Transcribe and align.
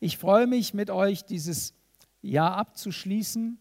Ich 0.00 0.16
freue 0.16 0.46
mich 0.46 0.74
mit 0.74 0.90
euch, 0.90 1.24
dieses 1.24 1.74
Jahr 2.22 2.56
abzuschließen 2.56 3.58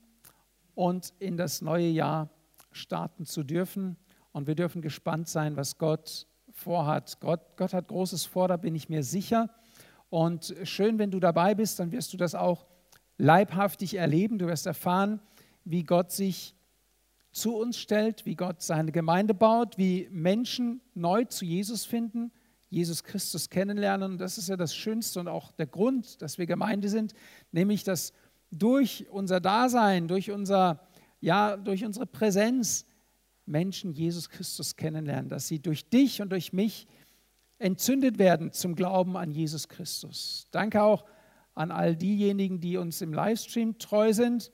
und 0.75 1.12
in 1.17 1.36
das 1.36 1.63
neue 1.63 1.88
Jahr 1.88 2.29
starten 2.71 3.25
zu 3.25 3.42
dürfen. 3.42 3.98
Und 4.33 4.45
wir 4.45 4.53
dürfen 4.53 4.83
gespannt 4.83 5.27
sein, 5.27 5.55
was 5.55 5.79
Gott 5.79 6.27
vorhat. 6.51 7.19
Gott, 7.21 7.58
Gott 7.58 7.73
hat 7.73 7.87
Großes 7.87 8.25
vor, 8.25 8.47
da 8.47 8.57
bin 8.57 8.75
ich 8.75 8.88
mir 8.88 9.02
sicher. 9.02 9.50
Und 10.11 10.54
schön, 10.61 11.00
wenn 11.00 11.09
du 11.09 11.20
dabei 11.20 11.55
bist, 11.55 11.79
dann 11.79 11.91
wirst 11.91 12.13
du 12.13 12.18
das 12.18 12.36
auch 12.36 12.67
leibhaftig 13.17 13.95
erleben. 13.95 14.38
Du 14.38 14.45
wirst 14.45 14.67
erfahren, 14.67 15.19
wie 15.65 15.83
Gott 15.83 16.11
sich 16.11 16.54
zu 17.31 17.55
uns 17.55 17.79
stellt, 17.79 18.27
wie 18.27 18.35
Gott 18.35 18.61
seine 18.61 18.91
Gemeinde 18.91 19.33
baut, 19.33 19.79
wie 19.79 20.07
Menschen 20.11 20.81
neu 20.93 21.25
zu 21.25 21.45
Jesus 21.45 21.83
finden, 21.83 22.31
Jesus 22.70 23.04
Christus 23.04 23.49
kennenlernen. 23.49 24.13
Und 24.13 24.18
das 24.20 24.38
ist 24.38 24.49
ja 24.49 24.57
das 24.57 24.75
Schönste 24.75 25.20
und 25.20 25.27
auch 25.27 25.52
der 25.52 25.67
Grund, 25.67 26.21
dass 26.21 26.38
wir 26.38 26.45
Gemeinde 26.45 26.89
sind, 26.89 27.13
nämlich 27.52 27.84
dass 27.84 28.13
durch 28.52 29.07
unser 29.09 29.40
Dasein, 29.40 30.07
durch, 30.07 30.31
unser, 30.31 30.80
ja, 31.20 31.57
durch 31.57 31.85
unsere 31.85 32.05
Präsenz 32.05 32.85
Menschen 33.45 33.93
Jesus 33.93 34.30
Christus 34.30 34.76
kennenlernen, 34.76 35.30
dass 35.30 35.48
sie 35.48 35.59
durch 35.59 35.90
dich 35.90 36.21
und 36.21 36.31
durch 36.31 36.52
mich 36.53 36.88
entzündet 37.59 38.20
werden 38.20 38.52
zum 38.52 38.76
Glauben 38.76 39.18
an 39.18 39.31
Jesus 39.31 39.68
Christus. 39.68 40.48
Danke 40.52 40.84
auch 40.84 41.05
an 41.55 41.71
all 41.71 41.95
diejenigen, 41.95 42.59
die 42.59 42.77
uns 42.77 43.02
im 43.02 43.13
Livestream 43.13 43.79
treu 43.79 44.13
sind. 44.13 44.52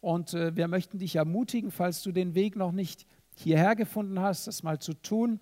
Und 0.00 0.34
äh, 0.34 0.54
wir 0.56 0.68
möchten 0.68 0.98
dich 0.98 1.16
ermutigen, 1.16 1.70
falls 1.70 2.02
du 2.02 2.12
den 2.12 2.34
Weg 2.34 2.56
noch 2.56 2.72
nicht 2.72 3.06
hierher 3.36 3.76
gefunden 3.76 4.20
hast, 4.20 4.46
das 4.46 4.62
mal 4.62 4.80
zu 4.80 4.94
tun 4.94 5.40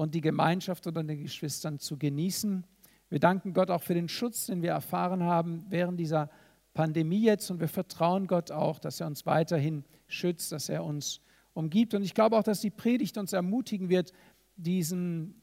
und 0.00 0.14
die 0.14 0.22
Gemeinschaft 0.22 0.86
unter 0.86 1.04
den 1.04 1.22
Geschwistern 1.22 1.78
zu 1.78 1.98
genießen. 1.98 2.64
Wir 3.10 3.20
danken 3.20 3.52
Gott 3.52 3.70
auch 3.70 3.82
für 3.82 3.92
den 3.92 4.08
Schutz, 4.08 4.46
den 4.46 4.62
wir 4.62 4.70
erfahren 4.70 5.24
haben 5.24 5.66
während 5.68 6.00
dieser 6.00 6.30
Pandemie 6.72 7.20
jetzt 7.20 7.50
und 7.50 7.60
wir 7.60 7.68
vertrauen 7.68 8.26
Gott 8.26 8.50
auch, 8.50 8.78
dass 8.78 8.98
er 9.00 9.06
uns 9.06 9.26
weiterhin 9.26 9.84
schützt, 10.06 10.52
dass 10.52 10.70
er 10.70 10.84
uns 10.84 11.20
umgibt. 11.52 11.92
Und 11.92 12.02
ich 12.02 12.14
glaube 12.14 12.38
auch, 12.38 12.42
dass 12.42 12.62
die 12.62 12.70
Predigt 12.70 13.18
uns 13.18 13.34
ermutigen 13.34 13.90
wird, 13.90 14.12
diesen 14.56 15.42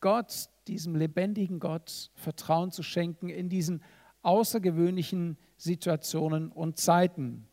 Gott, 0.00 0.50
diesem 0.68 0.94
lebendigen 0.94 1.58
Gott 1.58 2.12
Vertrauen 2.14 2.70
zu 2.70 2.84
schenken 2.84 3.28
in 3.28 3.48
diesen 3.48 3.82
außergewöhnlichen 4.22 5.36
Situationen 5.56 6.52
und 6.52 6.78
Zeiten. 6.78 7.48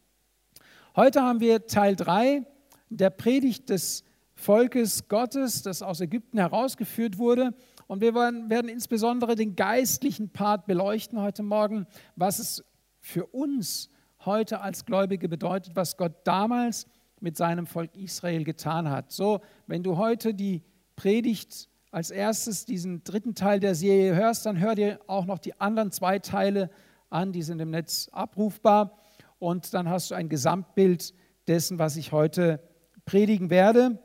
Heute 0.96 1.24
haben 1.24 1.40
wir 1.40 1.66
Teil 1.66 1.96
3 1.96 2.46
der 2.90 3.10
Predigt 3.10 3.72
des 3.72 4.04
Volkes 4.44 5.08
Gottes, 5.08 5.62
das 5.62 5.82
aus 5.82 6.02
Ägypten 6.02 6.38
herausgeführt 6.38 7.18
wurde. 7.18 7.54
Und 7.88 8.02
wir 8.02 8.14
werden 8.14 8.68
insbesondere 8.68 9.36
den 9.36 9.56
geistlichen 9.56 10.30
Part 10.30 10.66
beleuchten 10.66 11.22
heute 11.22 11.44
Morgen, 11.44 11.88
was 12.18 12.40
es 12.40 12.64
für 13.00 13.26
uns 13.28 13.90
heute 14.26 14.60
als 14.60 14.86
Gläubige 14.86 15.30
bedeutet, 15.30 15.78
was 15.78 15.96
Gott 15.96 16.12
damals 16.26 16.88
mit 17.22 17.38
seinem 17.38 17.68
Volk 17.68 17.96
Israel 17.96 18.44
getan 18.44 18.90
hat. 18.90 19.14
So, 19.14 19.40
wenn 19.66 19.82
du 19.82 19.96
heute 19.96 20.34
die 20.34 20.62
Predigt 20.98 21.70
als 21.92 22.12
erstes 22.12 22.66
diesen 22.66 23.02
dritten 23.06 23.36
Teil 23.36 23.62
der 23.62 23.76
Serie 23.76 24.14
hörst, 24.14 24.46
dann 24.46 24.60
hör 24.60 24.76
dir 24.76 25.00
auch 25.08 25.26
noch 25.26 25.40
die 25.40 25.60
anderen 25.62 25.92
zwei 25.94 26.20
Teile 26.20 26.70
an, 27.10 27.32
die 27.32 27.44
sind 27.44 27.62
im 27.62 27.70
Netz 27.70 28.10
abrufbar. 28.12 29.00
Und 29.40 29.74
dann 29.74 29.88
hast 29.88 30.12
du 30.12 30.16
ein 30.16 30.28
Gesamtbild 30.28 31.14
dessen, 31.48 31.80
was 31.80 31.96
ich 31.96 32.12
heute 32.12 32.62
predigen 33.06 33.50
werde. 33.50 34.03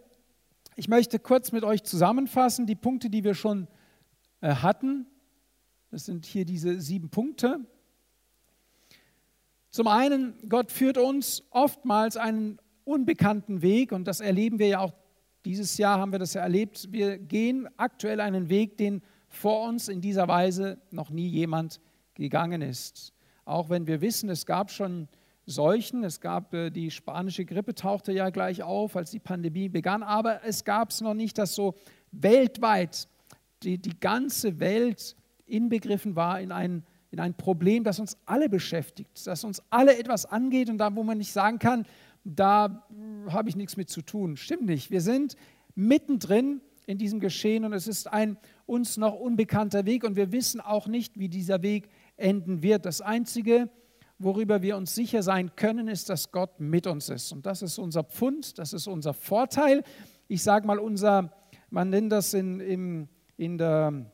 Ich 0.79 0.87
möchte 0.87 1.19
kurz 1.19 1.51
mit 1.51 1.65
euch 1.65 1.83
zusammenfassen 1.83 2.65
die 2.65 2.77
Punkte, 2.77 3.11
die 3.11 3.25
wir 3.25 3.35
schon 3.35 3.67
äh, 4.41 4.55
hatten. 4.55 5.07
Das 5.91 6.05
sind 6.05 6.25
hier 6.25 6.45
diese 6.45 6.81
sieben 6.81 7.11
Punkte. 7.11 7.59
Zum 9.71 9.89
einen, 9.89 10.35
Gott 10.49 10.71
führt 10.71 10.97
uns 10.97 11.43
oftmals 11.51 12.17
einen 12.17 12.61
unbekannten 12.85 13.61
Weg 13.61 13.91
und 13.91 14.05
das 14.05 14.21
erleben 14.21 14.61
wir 14.61 14.69
ja 14.69 14.79
auch 14.79 14.93
dieses 15.45 15.79
Jahr 15.79 15.99
haben 15.99 16.13
wir 16.13 16.21
das 16.21 16.35
ja 16.35 16.43
erlebt. 16.43 16.93
Wir 16.93 17.19
gehen 17.19 17.69
aktuell 17.77 18.21
einen 18.21 18.49
Weg, 18.49 18.77
den 18.79 19.03
vor 19.27 19.67
uns 19.67 19.89
in 19.89 20.01
dieser 20.01 20.29
Weise 20.29 20.81
noch 20.93 21.11
nie 21.11 21.27
jemand 21.27 21.81
gegangen 22.15 22.63
ist. 22.63 23.13
Auch 23.45 23.69
wenn 23.69 23.89
wir 23.89 24.01
wissen, 24.01 24.31
es 24.31 24.47
gab 24.47 24.71
schon 24.71 25.09
Seuchen, 25.49 26.05
es 26.05 26.21
gab 26.21 26.53
äh, 26.53 26.71
die 26.71 26.91
spanische 26.91 27.47
Grippe, 27.47 27.75
tauchte 27.75 28.13
ja 28.13 28.29
gleich 28.29 28.63
auf, 28.63 28.97
als 28.97 29.11
die 29.11 29.19
Pandemie 29.19 29.71
begann, 29.71 30.03
aber 30.03 30.45
es 30.45 30.63
gab 30.63 30.91
es 30.91 31.01
noch 31.01 31.15
nicht, 31.15 31.39
dass 31.39 31.55
so 31.55 31.75
weltweit 32.13 33.09
die, 33.63 33.79
die 33.79 33.99
ganze 33.99 34.61
Welt 34.61 35.17
inbegriffen 35.47 36.17
war 36.17 36.39
in 36.39 36.53
ein, 36.53 36.85
in 37.11 37.19
ein 37.19 37.35
Problem, 37.35 37.83
das 37.83 37.99
uns 37.99 38.19
alle 38.27 38.51
beschäftigt, 38.51 39.27
das 39.27 39.43
uns 39.43 39.63
alle 39.71 39.99
etwas 39.99 40.27
angeht 40.27 40.69
und 40.69 40.77
da, 40.77 40.95
wo 40.95 41.03
man 41.03 41.17
nicht 41.17 41.33
sagen 41.33 41.59
kann, 41.59 41.87
da 42.25 42.87
habe 43.31 43.49
ich 43.49 43.57
nichts 43.57 43.79
mit 43.79 43.89
zu 43.89 44.03
tun. 44.03 44.37
Stimmt 44.37 44.67
nicht. 44.67 44.91
Wir 44.91 45.01
sind 45.01 45.35
mittendrin 45.75 46.61
in 46.87 46.99
diesem 46.99 47.21
Geschehen 47.21 47.65
und 47.65 47.73
es 47.73 47.89
ist 47.89 48.07
ein 48.07 48.37
uns 48.67 48.99
noch 48.99 49.15
unbekannter 49.15 49.87
Weg 49.87 50.05
und 50.05 50.15
wir 50.15 50.31
wissen 50.31 50.61
auch 50.61 50.89
nicht, 50.89 51.19
wie 51.19 51.31
dieser 51.31 51.63
Weg 51.63 51.89
enden 52.19 52.63
wird. 52.63 52.85
Das 52.85 53.01
Einzige, 53.01 53.71
worüber 54.19 54.63
wir 54.63 54.77
uns 54.77 54.95
sicher 54.95 55.23
sein 55.23 55.55
können, 55.57 55.89
ist, 55.89 56.09
dass 56.09 56.33
Gott 56.33 56.61
mit 56.61 56.87
uns 56.87 57.09
ist. 57.09 57.33
Und 57.33 57.47
das 57.47 57.63
ist 57.63 57.79
unser 57.79 58.05
Pfund, 58.05 58.59
das 58.59 58.73
ist 58.73 58.87
unser 58.87 59.15
Vorteil. 59.15 59.85
Ich 60.27 60.43
sage 60.43 60.67
mal, 60.67 60.79
unser, 60.79 61.33
man 61.71 61.91
nennt 61.91 62.13
das 62.13 62.35
in, 62.35 62.61
in, 62.61 63.09
in 63.37 63.59
der 63.59 64.11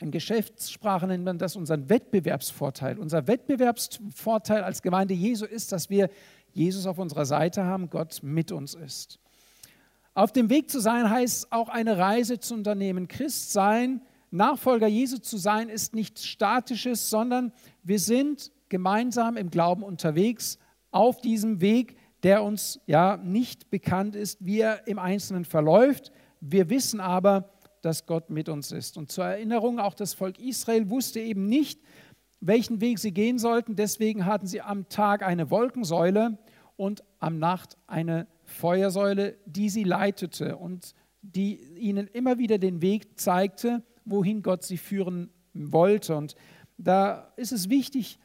in 0.00 0.12
Geschäftssprache 0.12 1.08
nennt 1.08 1.24
man 1.24 1.38
das 1.38 1.56
unseren 1.56 1.88
Wettbewerbsvorteil. 1.88 2.98
Unser 2.98 3.26
Wettbewerbsvorteil 3.26 4.62
als 4.62 4.82
Gemeinde 4.82 5.14
Jesu 5.14 5.44
ist, 5.44 5.72
dass 5.72 5.90
wir 5.90 6.08
Jesus 6.52 6.86
auf 6.86 6.98
unserer 6.98 7.26
Seite 7.26 7.64
haben, 7.64 7.90
Gott 7.90 8.20
mit 8.22 8.52
uns 8.52 8.74
ist. 8.74 9.18
Auf 10.14 10.32
dem 10.32 10.50
Weg 10.50 10.70
zu 10.70 10.80
sein 10.80 11.10
heißt 11.10 11.52
auch 11.52 11.68
eine 11.68 11.98
Reise 11.98 12.38
zu 12.38 12.54
unternehmen. 12.54 13.08
Christ 13.08 13.52
sein, 13.52 14.02
Nachfolger 14.30 14.86
Jesu 14.86 15.18
zu 15.18 15.36
sein, 15.36 15.68
ist 15.68 15.94
nichts 15.94 16.26
Statisches, 16.26 17.10
sondern 17.10 17.52
wir 17.82 17.98
sind 17.98 18.52
gemeinsam 18.68 19.36
im 19.36 19.50
Glauben 19.50 19.82
unterwegs 19.82 20.58
auf 20.90 21.20
diesem 21.20 21.60
Weg, 21.60 21.96
der 22.22 22.42
uns 22.42 22.80
ja 22.86 23.16
nicht 23.16 23.70
bekannt 23.70 24.16
ist, 24.16 24.44
wie 24.44 24.60
er 24.60 24.86
im 24.86 24.98
Einzelnen 24.98 25.44
verläuft. 25.44 26.12
Wir 26.40 26.68
wissen 26.70 27.00
aber, 27.00 27.50
dass 27.82 28.06
Gott 28.06 28.30
mit 28.30 28.48
uns 28.48 28.72
ist. 28.72 28.96
Und 28.96 29.12
zur 29.12 29.24
Erinnerung, 29.24 29.78
auch 29.78 29.94
das 29.94 30.14
Volk 30.14 30.38
Israel 30.40 30.90
wusste 30.90 31.20
eben 31.20 31.46
nicht, 31.46 31.80
welchen 32.40 32.80
Weg 32.80 32.98
sie 32.98 33.12
gehen 33.12 33.38
sollten. 33.38 33.76
Deswegen 33.76 34.26
hatten 34.26 34.46
sie 34.46 34.60
am 34.60 34.88
Tag 34.88 35.22
eine 35.22 35.50
Wolkensäule 35.50 36.38
und 36.76 37.04
am 37.18 37.38
Nacht 37.38 37.76
eine 37.86 38.26
Feuersäule, 38.44 39.36
die 39.46 39.68
sie 39.68 39.84
leitete 39.84 40.56
und 40.56 40.94
die 41.22 41.60
ihnen 41.76 42.06
immer 42.06 42.38
wieder 42.38 42.58
den 42.58 42.80
Weg 42.80 43.18
zeigte, 43.18 43.82
wohin 44.04 44.42
Gott 44.42 44.62
sie 44.62 44.78
führen 44.78 45.30
wollte. 45.52 46.16
Und 46.16 46.34
da 46.78 47.32
ist 47.36 47.52
es 47.52 47.68
wichtig, 47.68 48.18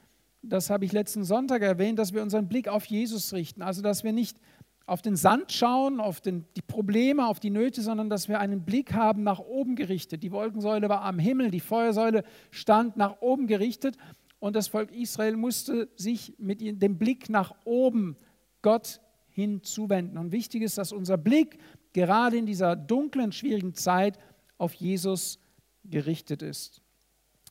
das 0.44 0.70
habe 0.70 0.86
ich 0.86 0.92
letzten 0.92 1.24
Sonntag 1.24 1.62
erwähnt, 1.62 1.98
dass 1.98 2.14
wir 2.14 2.22
unseren 2.22 2.48
Blick 2.48 2.68
auf 2.68 2.86
Jesus 2.86 3.34
richten. 3.34 3.62
Also, 3.62 3.82
dass 3.82 4.04
wir 4.04 4.12
nicht 4.12 4.38
auf 4.86 5.02
den 5.02 5.16
Sand 5.16 5.52
schauen, 5.52 6.02
auf 6.02 6.20
den, 6.20 6.46
die 6.58 6.62
Probleme, 6.62 7.26
auf 7.26 7.40
die 7.40 7.50
Nöte, 7.50 7.82
sondern 7.82 8.10
dass 8.10 8.28
wir 8.28 8.40
einen 8.40 8.66
Blick 8.66 8.94
haben 8.94 9.24
nach 9.24 9.40
oben 9.40 9.76
gerichtet. 9.76 10.24
Die 10.24 10.32
Wolkensäule 10.32 10.90
war 10.90 11.04
am 11.04 11.20
Himmel, 11.20 11.52
die 11.52 11.62
Feuersäule 11.62 12.24
stand 12.52 12.98
nach 12.98 13.22
oben 13.22 13.48
gerichtet 13.48 13.98
und 14.40 14.58
das 14.58 14.68
Volk 14.68 14.92
Israel 14.92 15.38
musste 15.38 15.88
sich 15.96 16.34
mit 16.38 16.60
dem 16.60 16.98
Blick 16.98 17.30
nach 17.30 17.56
oben 17.64 18.18
Gott 18.62 19.00
hinzuwenden. 19.30 20.18
Und 20.18 20.34
wichtig 20.34 20.62
ist, 20.64 20.78
dass 20.78 20.92
unser 20.92 21.18
Blick 21.18 21.58
gerade 21.94 22.38
in 22.38 22.46
dieser 22.46 22.76
dunklen, 22.76 23.32
schwierigen 23.32 23.74
Zeit 23.74 24.20
auf 24.58 24.74
Jesus 24.74 25.40
gerichtet 25.86 26.42
ist. 26.42 26.83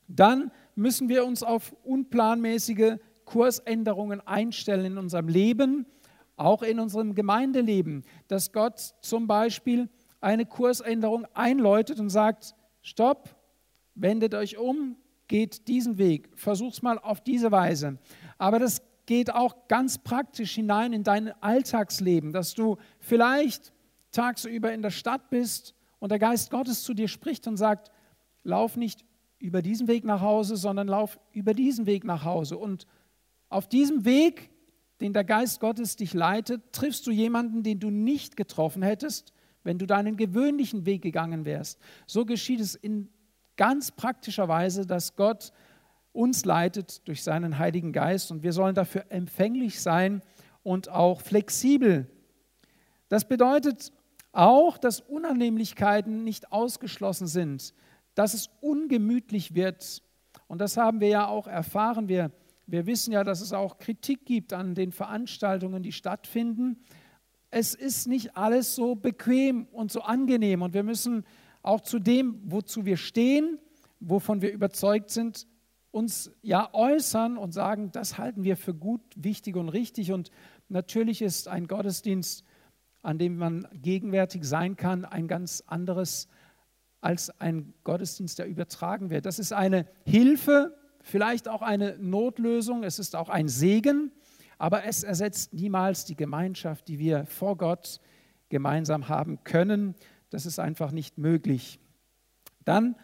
Dann 0.07 0.51
müssen 0.75 1.09
wir 1.09 1.25
uns 1.25 1.43
auf 1.43 1.75
unplanmäßige 1.83 2.97
Kursänderungen 3.25 4.21
einstellen 4.21 4.85
in 4.85 4.97
unserem 4.97 5.27
Leben 5.27 5.85
auch 6.35 6.63
in 6.63 6.79
unserem 6.79 7.15
Gemeindeleben, 7.15 8.03
dass 8.27 8.51
Gott 8.51 8.79
zum 9.01 9.27
Beispiel 9.27 9.89
eine 10.21 10.45
Kursänderung 10.45 11.25
einläutet 11.33 11.99
und 11.99 12.09
sagt, 12.09 12.55
stopp, 12.81 13.35
wendet 13.95 14.33
euch 14.33 14.57
um, 14.57 14.95
geht 15.27 15.67
diesen 15.67 15.97
Weg, 15.97 16.29
versuch's 16.35 16.81
mal 16.81 16.97
auf 16.97 17.21
diese 17.21 17.51
Weise. 17.51 17.97
Aber 18.37 18.59
das 18.59 18.81
geht 19.05 19.33
auch 19.33 19.67
ganz 19.67 19.97
praktisch 19.97 20.55
hinein 20.55 20.93
in 20.93 21.03
dein 21.03 21.31
Alltagsleben, 21.41 22.31
dass 22.31 22.53
du 22.53 22.77
vielleicht 22.99 23.73
tagsüber 24.11 24.71
in 24.73 24.81
der 24.81 24.91
Stadt 24.91 25.29
bist 25.29 25.75
und 25.99 26.09
der 26.11 26.19
Geist 26.19 26.51
Gottes 26.51 26.83
zu 26.83 26.93
dir 26.93 27.07
spricht 27.07 27.47
und 27.47 27.57
sagt, 27.57 27.91
lauf 28.43 28.77
nicht 28.77 29.05
über 29.43 29.61
diesen 29.61 29.87
Weg 29.87 30.05
nach 30.05 30.21
Hause, 30.21 30.55
sondern 30.55 30.87
lauf 30.87 31.19
über 31.33 31.53
diesen 31.53 31.85
Weg 31.85 32.03
nach 32.03 32.23
Hause. 32.23 32.57
Und 32.57 32.87
auf 33.49 33.67
diesem 33.67 34.05
Weg 34.05 34.49
den 35.03 35.11
der 35.11 35.25
Geist 35.25 35.59
Gottes 35.59 35.97
dich 35.97 36.13
leitet, 36.13 36.71
triffst 36.71 37.05
du 37.07 37.11
jemanden, 37.11 37.61
den 37.61 37.79
du 37.79 37.89
nicht 37.89 38.37
getroffen 38.37 38.81
hättest, 38.81 39.33
wenn 39.63 39.77
du 39.77 39.85
deinen 39.85 40.15
gewöhnlichen 40.15 40.85
Weg 40.85 41.01
gegangen 41.01 41.43
wärst. 41.43 41.77
So 42.05 42.25
geschieht 42.25 42.61
es 42.61 42.73
in 42.73 43.09
ganz 43.57 43.91
praktischer 43.91 44.47
Weise, 44.47 44.85
dass 44.85 45.17
Gott 45.17 45.51
uns 46.13 46.45
leitet 46.45 47.05
durch 47.07 47.21
seinen 47.21 47.57
Heiligen 47.57 47.91
Geist 47.91 48.31
und 48.31 48.43
wir 48.43 48.53
sollen 48.53 48.75
dafür 48.75 49.05
empfänglich 49.09 49.81
sein 49.81 50.21
und 50.63 50.87
auch 50.87 51.19
flexibel. 51.19 52.07
Das 53.09 53.27
bedeutet 53.27 53.91
auch, 54.31 54.77
dass 54.77 55.01
Unannehmlichkeiten 55.01 56.23
nicht 56.23 56.53
ausgeschlossen 56.53 57.27
sind, 57.27 57.73
dass 58.15 58.33
es 58.33 58.49
ungemütlich 58.61 59.55
wird. 59.55 60.03
Und 60.47 60.59
das 60.59 60.77
haben 60.77 60.99
wir 60.99 61.07
ja 61.07 61.27
auch 61.27 61.47
erfahren. 61.47 62.07
Wir, 62.07 62.31
wir 62.67 62.85
wissen 62.85 63.11
ja, 63.11 63.23
dass 63.23 63.41
es 63.41 63.53
auch 63.53 63.77
Kritik 63.77 64.25
gibt 64.25 64.53
an 64.53 64.75
den 64.75 64.91
Veranstaltungen, 64.91 65.83
die 65.83 65.91
stattfinden. 65.91 66.77
Es 67.49 67.73
ist 67.73 68.07
nicht 68.07 68.37
alles 68.37 68.75
so 68.75 68.95
bequem 68.95 69.67
und 69.71 69.91
so 69.91 70.01
angenehm. 70.01 70.61
Und 70.61 70.73
wir 70.73 70.83
müssen 70.83 71.25
auch 71.61 71.81
zu 71.81 71.99
dem, 71.99 72.39
wozu 72.45 72.85
wir 72.85 72.97
stehen, 72.97 73.59
wovon 73.99 74.41
wir 74.41 74.51
überzeugt 74.51 75.09
sind, 75.09 75.47
uns 75.91 76.31
ja 76.41 76.73
äußern 76.73 77.37
und 77.37 77.53
sagen, 77.53 77.91
das 77.91 78.17
halten 78.17 78.43
wir 78.43 78.57
für 78.57 78.73
gut, 78.73 79.01
wichtig 79.15 79.55
und 79.55 79.69
richtig. 79.69 80.11
Und 80.11 80.31
natürlich 80.67 81.21
ist 81.21 81.47
ein 81.47 81.67
Gottesdienst, 81.67 82.43
an 83.03 83.19
dem 83.19 83.37
man 83.37 83.67
gegenwärtig 83.73 84.43
sein 84.43 84.75
kann, 84.75 85.05
ein 85.05 85.27
ganz 85.27 85.63
anderes 85.67 86.27
als 87.03 87.29
ein 87.41 87.73
Gottesdienst, 87.83 88.39
der 88.39 88.47
übertragen 88.47 89.09
wird. 89.09 89.25
Das 89.25 89.39
ist 89.39 89.53
eine 89.53 89.87
Hilfe, 90.05 90.75
vielleicht 91.01 91.47
auch 91.47 91.61
eine 91.61 91.97
Notlösung, 91.99 92.83
es 92.83 92.99
ist 92.99 93.15
auch 93.15 93.29
ein 93.29 93.49
Segen, 93.49 94.11
aber 94.57 94.85
es 94.85 95.03
ersetzt 95.03 95.53
niemals 95.53 96.05
die 96.05 96.15
Gemeinschaft, 96.15 96.87
die 96.87 96.99
wir 96.99 97.25
vor 97.25 97.57
Gott 97.57 97.99
gemeinsam 98.49 99.09
haben 99.09 99.43
können. 99.43 99.95
Das 100.29 100.45
ist 100.45 100.59
einfach 100.59 100.91
nicht 100.91 101.17
möglich. 101.17 101.79
Dann 102.63 102.95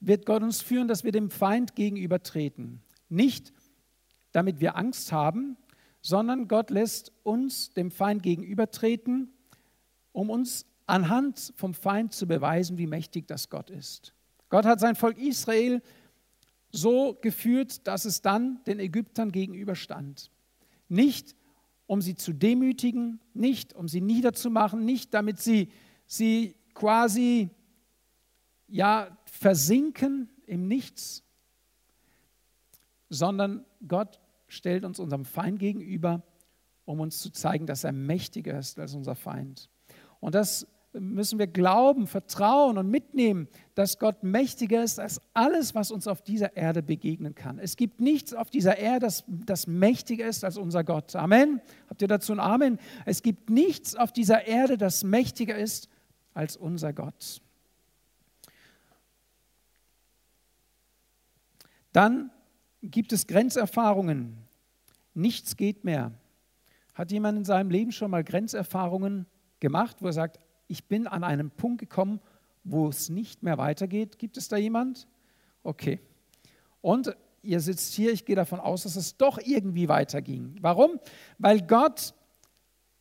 wird 0.00 0.26
Gott 0.26 0.42
uns 0.42 0.60
führen, 0.60 0.88
dass 0.88 1.04
wir 1.04 1.12
dem 1.12 1.30
Feind 1.30 1.74
gegenübertreten. 1.74 2.82
Nicht, 3.08 3.52
damit 4.32 4.60
wir 4.60 4.76
Angst 4.76 5.12
haben, 5.12 5.56
sondern 6.02 6.46
Gott 6.46 6.70
lässt 6.70 7.12
uns 7.22 7.72
dem 7.72 7.90
Feind 7.90 8.22
gegenübertreten, 8.22 9.32
um 10.12 10.30
uns 10.30 10.66
anhand 10.86 11.52
vom 11.56 11.74
Feind 11.74 12.12
zu 12.12 12.26
beweisen, 12.26 12.78
wie 12.78 12.86
mächtig 12.86 13.26
das 13.26 13.50
Gott 13.50 13.70
ist. 13.70 14.14
Gott 14.48 14.64
hat 14.64 14.80
sein 14.80 14.94
Volk 14.94 15.18
Israel 15.18 15.82
so 16.70 17.16
geführt, 17.20 17.86
dass 17.86 18.04
es 18.04 18.22
dann 18.22 18.62
den 18.64 18.78
Ägyptern 18.78 19.32
gegenüberstand. 19.32 20.30
Nicht, 20.88 21.34
um 21.86 22.00
sie 22.00 22.14
zu 22.14 22.32
demütigen, 22.32 23.20
nicht, 23.34 23.72
um 23.74 23.88
sie 23.88 24.00
niederzumachen, 24.00 24.84
nicht, 24.84 25.14
damit 25.14 25.40
sie, 25.40 25.70
sie 26.06 26.56
quasi 26.74 27.50
ja, 28.68 29.16
versinken 29.24 30.28
im 30.46 30.68
Nichts, 30.68 31.22
sondern 33.08 33.64
Gott 33.86 34.20
stellt 34.48 34.84
uns 34.84 34.98
unserem 34.98 35.24
Feind 35.24 35.58
gegenüber, 35.58 36.22
um 36.84 37.00
uns 37.00 37.20
zu 37.20 37.30
zeigen, 37.30 37.66
dass 37.66 37.84
er 37.84 37.92
mächtiger 37.92 38.58
ist 38.58 38.78
als 38.78 38.94
unser 38.94 39.14
Feind. 39.14 39.70
Und 40.20 40.34
das 40.34 40.66
müssen 40.98 41.38
wir 41.38 41.46
glauben, 41.46 42.06
vertrauen 42.06 42.78
und 42.78 42.90
mitnehmen, 42.90 43.48
dass 43.74 43.98
Gott 43.98 44.22
mächtiger 44.22 44.82
ist 44.82 44.98
als 44.98 45.20
alles, 45.34 45.74
was 45.74 45.90
uns 45.90 46.06
auf 46.06 46.22
dieser 46.22 46.56
Erde 46.56 46.82
begegnen 46.82 47.34
kann. 47.34 47.58
Es 47.58 47.76
gibt 47.76 48.00
nichts 48.00 48.34
auf 48.34 48.50
dieser 48.50 48.78
Erde, 48.78 49.00
das, 49.00 49.24
das 49.26 49.66
mächtiger 49.66 50.26
ist 50.26 50.44
als 50.44 50.56
unser 50.56 50.84
Gott. 50.84 51.14
Amen. 51.16 51.60
Habt 51.88 52.02
ihr 52.02 52.08
dazu 52.08 52.32
ein 52.32 52.40
Amen? 52.40 52.78
Es 53.04 53.22
gibt 53.22 53.50
nichts 53.50 53.94
auf 53.94 54.12
dieser 54.12 54.46
Erde, 54.46 54.76
das 54.78 55.04
mächtiger 55.04 55.56
ist 55.56 55.88
als 56.34 56.56
unser 56.56 56.92
Gott. 56.92 57.40
Dann 61.92 62.30
gibt 62.82 63.12
es 63.12 63.26
Grenzerfahrungen. 63.26 64.36
Nichts 65.14 65.56
geht 65.56 65.84
mehr. 65.84 66.12
Hat 66.94 67.10
jemand 67.10 67.38
in 67.38 67.44
seinem 67.44 67.70
Leben 67.70 67.92
schon 67.92 68.10
mal 68.10 68.22
Grenzerfahrungen 68.22 69.26
gemacht, 69.60 69.96
wo 70.00 70.06
er 70.06 70.12
sagt, 70.12 70.40
ich 70.68 70.86
bin 70.86 71.06
an 71.06 71.24
einem 71.24 71.50
Punkt 71.50 71.78
gekommen, 71.78 72.20
wo 72.64 72.88
es 72.88 73.08
nicht 73.08 73.42
mehr 73.42 73.58
weitergeht? 73.58 74.18
Gibt 74.18 74.36
es 74.36 74.48
da 74.48 74.56
jemand? 74.56 75.06
Okay. 75.62 76.00
Und 76.80 77.16
ihr 77.42 77.60
sitzt 77.60 77.94
hier, 77.94 78.12
ich 78.12 78.24
gehe 78.24 78.36
davon 78.36 78.60
aus, 78.60 78.82
dass 78.82 78.96
es 78.96 79.16
doch 79.16 79.38
irgendwie 79.38 79.88
weiterging. 79.88 80.56
Warum? 80.60 80.98
Weil 81.38 81.62
Gott 81.62 82.14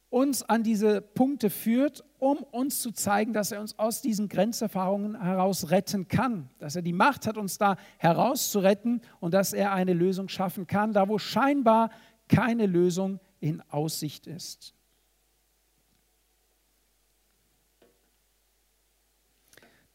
uns 0.09 0.43
an 0.43 0.63
diese 0.63 1.01
Punkte 1.01 1.49
führt, 1.49 2.03
um 2.19 2.37
uns 2.37 2.81
zu 2.81 2.91
zeigen, 2.91 3.33
dass 3.33 3.51
er 3.51 3.59
uns 3.59 3.77
aus 3.77 4.01
diesen 4.01 4.29
Grenzerfahrungen 4.29 5.19
heraus 5.21 5.71
retten 5.71 6.07
kann, 6.07 6.49
dass 6.59 6.75
er 6.75 6.83
die 6.83 6.93
Macht 6.93 7.27
hat, 7.27 7.37
uns 7.37 7.57
da 7.57 7.75
herauszuretten 7.97 9.01
und 9.19 9.33
dass 9.33 9.51
er 9.51 9.73
eine 9.73 9.93
Lösung 9.93 10.29
schaffen 10.29 10.67
kann, 10.67 10.93
da 10.93 11.09
wo 11.09 11.17
scheinbar 11.17 11.89
keine 12.29 12.65
Lösung 12.65 13.19
in 13.39 13.61
Aussicht 13.69 14.27
ist. 14.27 14.74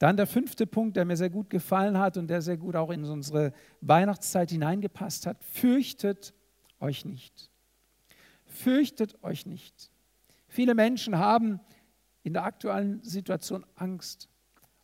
Dann 0.01 0.17
der 0.17 0.27
fünfte 0.27 0.67
Punkt, 0.67 0.97
der 0.97 1.05
mir 1.05 1.19
sehr 1.19 1.29
gut 1.29 1.51
gefallen 1.51 1.99
hat 1.99 2.17
und 2.17 2.29
der 2.29 2.41
sehr 2.41 2.57
gut 2.57 2.75
auch 2.75 2.91
in 2.91 3.05
unsere 3.05 3.53
Weihnachtszeit 3.83 4.51
hineingepasst 4.51 5.27
hat. 5.27 5.45
Fürchtet 5.45 6.33
euch 6.81 7.05
nicht. 7.05 7.51
Fürchtet 8.47 9.23
euch 9.23 9.45
nicht. 9.45 9.91
Viele 10.49 10.75
Menschen 10.75 11.19
haben 11.19 11.61
in 12.23 12.33
der 12.33 12.45
aktuellen 12.45 13.03
Situation 13.03 13.67
Angst. 13.75 14.31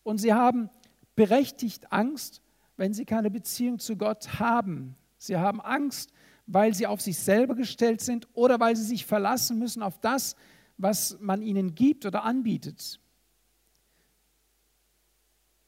Und 0.03 0.19
sie 0.19 0.35
haben 0.35 0.69
berechtigt 1.15 1.91
Angst, 1.91 2.43
wenn 2.77 2.93
sie 2.93 3.07
keine 3.07 3.31
Beziehung 3.31 3.79
zu 3.79 3.97
Gott 3.97 4.39
haben. 4.39 4.97
Sie 5.17 5.39
haben 5.39 5.63
Angst, 5.63 6.13
weil 6.47 6.75
sie 6.75 6.87
auf 6.87 7.01
sich 7.01 7.19
selber 7.19 7.55
gestellt 7.55 8.03
sind 8.03 8.29
oder 8.35 8.61
weil 8.61 8.77
sie 8.77 8.85
sich 8.85 9.07
verlassen 9.07 9.59
müssen 9.59 9.83
auf 9.83 9.99
das, 9.99 10.37
was 10.77 11.19
man 11.21 11.41
ihnen 11.41 11.75
gibt 11.75 12.05
oder 12.05 12.25
anbietet. 12.25 13.01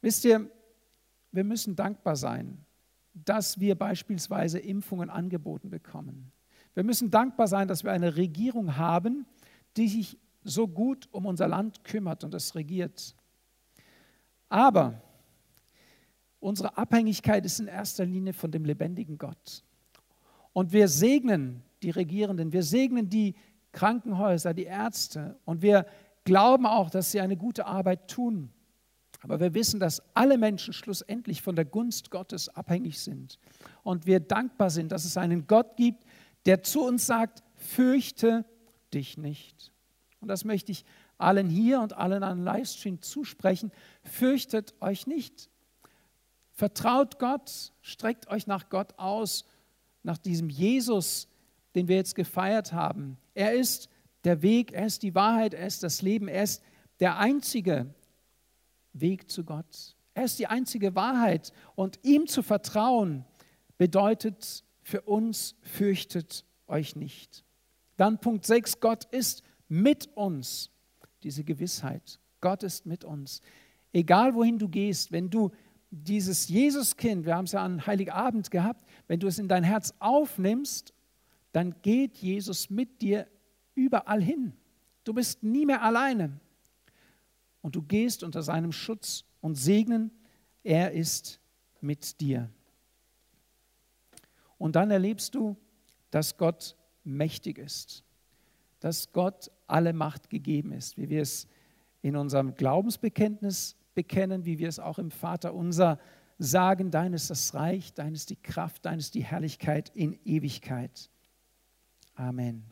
Wisst 0.01 0.25
ihr, 0.25 0.51
wir 1.33 1.45
müssen 1.45 1.77
dankbar 1.77 2.17
sein, 2.17 2.65
dass 3.15 3.59
wir 3.59 3.75
beispielsweise 3.75 4.59
Impfungen 4.59 5.11
angeboten 5.11 5.71
bekommen. 5.71 6.33
Wir 6.75 6.85
müssen 6.85 7.11
dankbar 7.11 7.49
sein, 7.49 7.69
dass 7.69 7.85
wir 7.85 7.93
eine 7.93 8.17
Regierung 8.17 8.77
haben, 8.77 9.27
die 9.77 9.89
sich 9.89 10.19
so 10.45 10.69
gut 10.69 11.09
um 11.11 11.27
unser 11.27 11.49
Land 11.49 11.85
kümmert 11.85 12.25
und 12.25 12.35
es 12.35 12.55
regiert. 12.55 13.15
Aber 14.49 15.03
unsere 16.41 16.77
Abhängigkeit 16.77 17.45
ist 17.45 17.61
in 17.61 17.67
erster 17.67 18.05
Linie 18.05 18.33
von 18.33 18.51
dem 18.51 18.65
lebendigen 18.65 19.19
Gott. 19.19 19.65
Und 20.53 20.73
wir 20.73 20.89
segnen 20.89 21.63
die 21.83 21.91
Regierenden, 21.91 22.53
wir 22.53 22.63
segnen 22.63 23.09
die 23.09 23.35
Krankenhäuser, 23.73 24.55
die 24.55 24.65
Ärzte 24.65 25.39
und 25.45 25.63
wir 25.63 25.87
glauben 26.25 26.67
auch, 26.67 26.91
dass 26.91 27.13
sie 27.13 27.21
eine 27.21 27.37
gute 27.37 27.67
Arbeit 27.67 28.09
tun. 28.09 28.51
Aber 29.21 29.41
wir 29.41 29.55
wissen, 29.55 29.81
dass 29.81 30.03
alle 30.15 30.39
Menschen 30.39 30.73
schlussendlich 30.73 31.43
von 31.43 31.57
der 31.57 31.65
Gunst 31.65 32.11
Gottes 32.11 32.49
abhängig 32.49 33.01
sind. 33.01 33.39
Und 33.83 34.07
wir 34.07 34.21
dankbar 34.21 34.71
sind, 34.71 34.93
dass 34.93 35.05
es 35.05 35.17
einen 35.17 35.47
Gott 35.47 35.77
gibt, 35.77 36.05
der 36.47 36.63
zu 36.63 36.85
uns 36.85 37.07
sagt, 37.07 37.43
fürchte 37.57 38.45
dich 38.95 39.19
nicht. 39.19 39.73
Und 40.21 40.29
das 40.29 40.45
möchte 40.45 40.73
ich 40.73 40.85
allen 41.17 41.49
hier 41.49 41.81
und 41.81 41.95
allen 41.95 42.23
an 42.23 42.45
Livestream 42.45 43.03
zusprechen. 43.03 43.73
Fürchtet 44.03 44.75
euch 44.81 45.07
nicht. 45.07 45.51
Vertraut 46.53 47.19
Gott, 47.19 47.73
streckt 47.83 48.29
euch 48.29 48.47
nach 48.47 48.69
Gott 48.69 48.95
aus, 48.99 49.45
nach 50.03 50.19
diesem 50.19 50.49
Jesus, 50.49 51.29
den 51.75 51.89
wir 51.89 51.97
jetzt 51.97 52.15
gefeiert 52.15 52.73
haben. 52.73 53.19
Er 53.35 53.53
ist 53.53 53.89
der 54.25 54.43
Weg, 54.43 54.73
er 54.73 54.87
ist 54.87 55.03
die 55.03 55.15
Wahrheit, 55.15 55.55
er 55.55 55.67
ist 55.67 55.83
das 55.83 56.03
Leben, 56.03 56.29
er 56.29 56.43
ist 56.43 56.63
der 57.01 57.19
einzige 57.19 57.95
Weg 59.01 59.31
zu 59.31 59.45
Gott. 59.45 59.97
Er 60.15 60.25
ist 60.25 60.39
die 60.39 60.47
einzige 60.47 60.95
Wahrheit 60.95 61.53
und 61.75 61.99
ihm 62.03 62.27
zu 62.27 62.43
vertrauen 62.43 63.25
bedeutet 63.79 64.65
für 64.83 65.03
uns, 65.03 65.55
fürchtet 65.63 66.45
euch 66.67 66.97
nicht. 66.97 67.45
Dann 67.97 68.21
Punkt 68.21 68.45
6, 68.45 68.81
Gott 68.81 69.05
ist 69.07 69.43
mit 69.69 70.09
uns. 70.17 70.71
Diese 71.23 71.45
Gewissheit, 71.45 72.21
Gott 72.41 72.63
ist 72.63 72.87
mit 72.87 73.05
uns. 73.05 73.41
Egal 73.93 74.35
wohin 74.35 74.59
du 74.59 74.69
gehst, 74.69 75.13
wenn 75.13 75.31
du 75.31 75.51
dieses 75.91 76.49
Jesuskind, 76.49 77.25
wir 77.25 77.37
haben 77.37 77.47
es 77.47 77.53
ja 77.53 77.65
an 77.65 77.87
Heiligabend 77.87 78.51
gehabt, 78.51 78.85
wenn 79.07 79.21
du 79.21 79.27
es 79.27 79.39
in 79.39 79.49
dein 79.49 79.65
Herz 79.65 79.95
aufnimmst, 79.99 80.93
dann 81.53 81.75
geht 81.83 82.17
Jesus 82.19 82.71
mit 82.71 83.01
dir 83.01 83.27
überall 83.75 84.23
hin. 84.23 84.53
Du 85.05 85.15
bist 85.15 85.43
nie 85.43 85.65
mehr 85.65 85.83
alleine. 85.83 86.39
Und 87.61 87.77
du 87.77 87.83
gehst 87.83 88.23
unter 88.23 88.43
seinem 88.43 88.73
Schutz 88.73 89.25
und 89.41 89.57
Segnen. 89.57 90.11
Er 90.63 90.93
ist 90.93 91.41
mit 91.81 92.21
dir. 92.21 92.51
Und 94.59 94.77
dann 94.77 94.91
erlebst 94.91 95.35
du, 95.35 95.57
dass 96.11 96.37
Gott 96.37 96.77
mächtig 97.05 97.59
ist, 97.59 98.05
dass 98.81 99.13
Gott 99.13 99.51
alle 99.67 99.93
Macht 99.93 100.31
gegeben 100.31 100.73
ist, 100.73 100.97
wie 100.97 101.09
wir 101.09 101.23
es 101.23 101.47
in 102.03 102.17
unserem 102.17 102.55
Glaubensbekenntnis 102.55 103.77
bekennen, 103.95 104.45
wie 104.45 104.59
wir 104.59 104.69
es 104.69 104.79
auch 104.79 104.99
im 104.99 105.11
Vater 105.11 105.55
unser 105.55 105.99
sagen, 106.39 106.91
dein 106.91 107.13
ist 107.13 107.31
das 107.31 107.55
Reich, 107.55 107.93
dein 107.95 108.15
ist 108.15 108.31
die 108.31 108.37
Kraft, 108.37 108.85
dein 108.85 108.99
ist 108.99 109.15
die 109.15 109.25
Herrlichkeit 109.25 109.91
in 109.95 110.19
Ewigkeit. 110.25 111.11
Amen. 112.15 112.65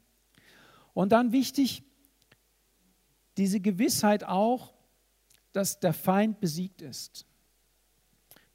Und 0.95 1.13
dann 1.13 1.33
wichtig, 1.33 1.83
diese 3.37 3.61
Gewissheit 3.61 4.25
auch, 4.25 4.73
dass 5.57 5.81
der 5.81 5.95
Feind 5.95 6.39
besiegt 6.39 6.83
ist. 6.83 7.25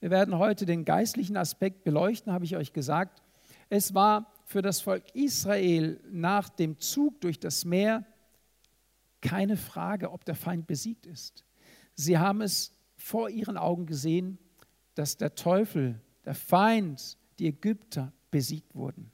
Wir 0.02 0.12
werden 0.12 0.38
heute 0.38 0.68
den 0.68 0.86
geistlichen 0.86 1.36
Aspekt 1.36 1.84
beleuchten, 1.84 2.32
habe 2.32 2.46
ich 2.46 2.56
euch 2.56 2.74
gesagt. 2.74 3.24
Es 3.70 3.96
war 3.96 4.32
für 4.46 4.62
das 4.62 4.82
Volk 4.82 5.04
Israel 5.16 6.00
nach 6.12 6.48
dem 6.48 6.80
Zug 6.80 7.20
durch 7.22 7.40
das 7.40 7.66
Meer 7.66 8.06
keine 9.20 9.58
Frage, 9.58 10.12
ob 10.12 10.26
der 10.26 10.36
Feind 10.36 10.68
besiegt 10.68 11.08
ist. 11.08 11.44
Sie 11.96 12.20
haben 12.20 12.42
es 12.42 12.72
vor 12.98 13.32
ihren 13.32 13.58
Augen 13.58 13.88
gesehen, 13.88 14.38
dass 14.94 15.18
der 15.18 15.34
Teufel, 15.34 16.00
der 16.24 16.36
Feind, 16.36 17.18
die 17.40 17.48
Ägypter 17.48 18.14
besiegt 18.30 18.76
wurden. 18.76 19.12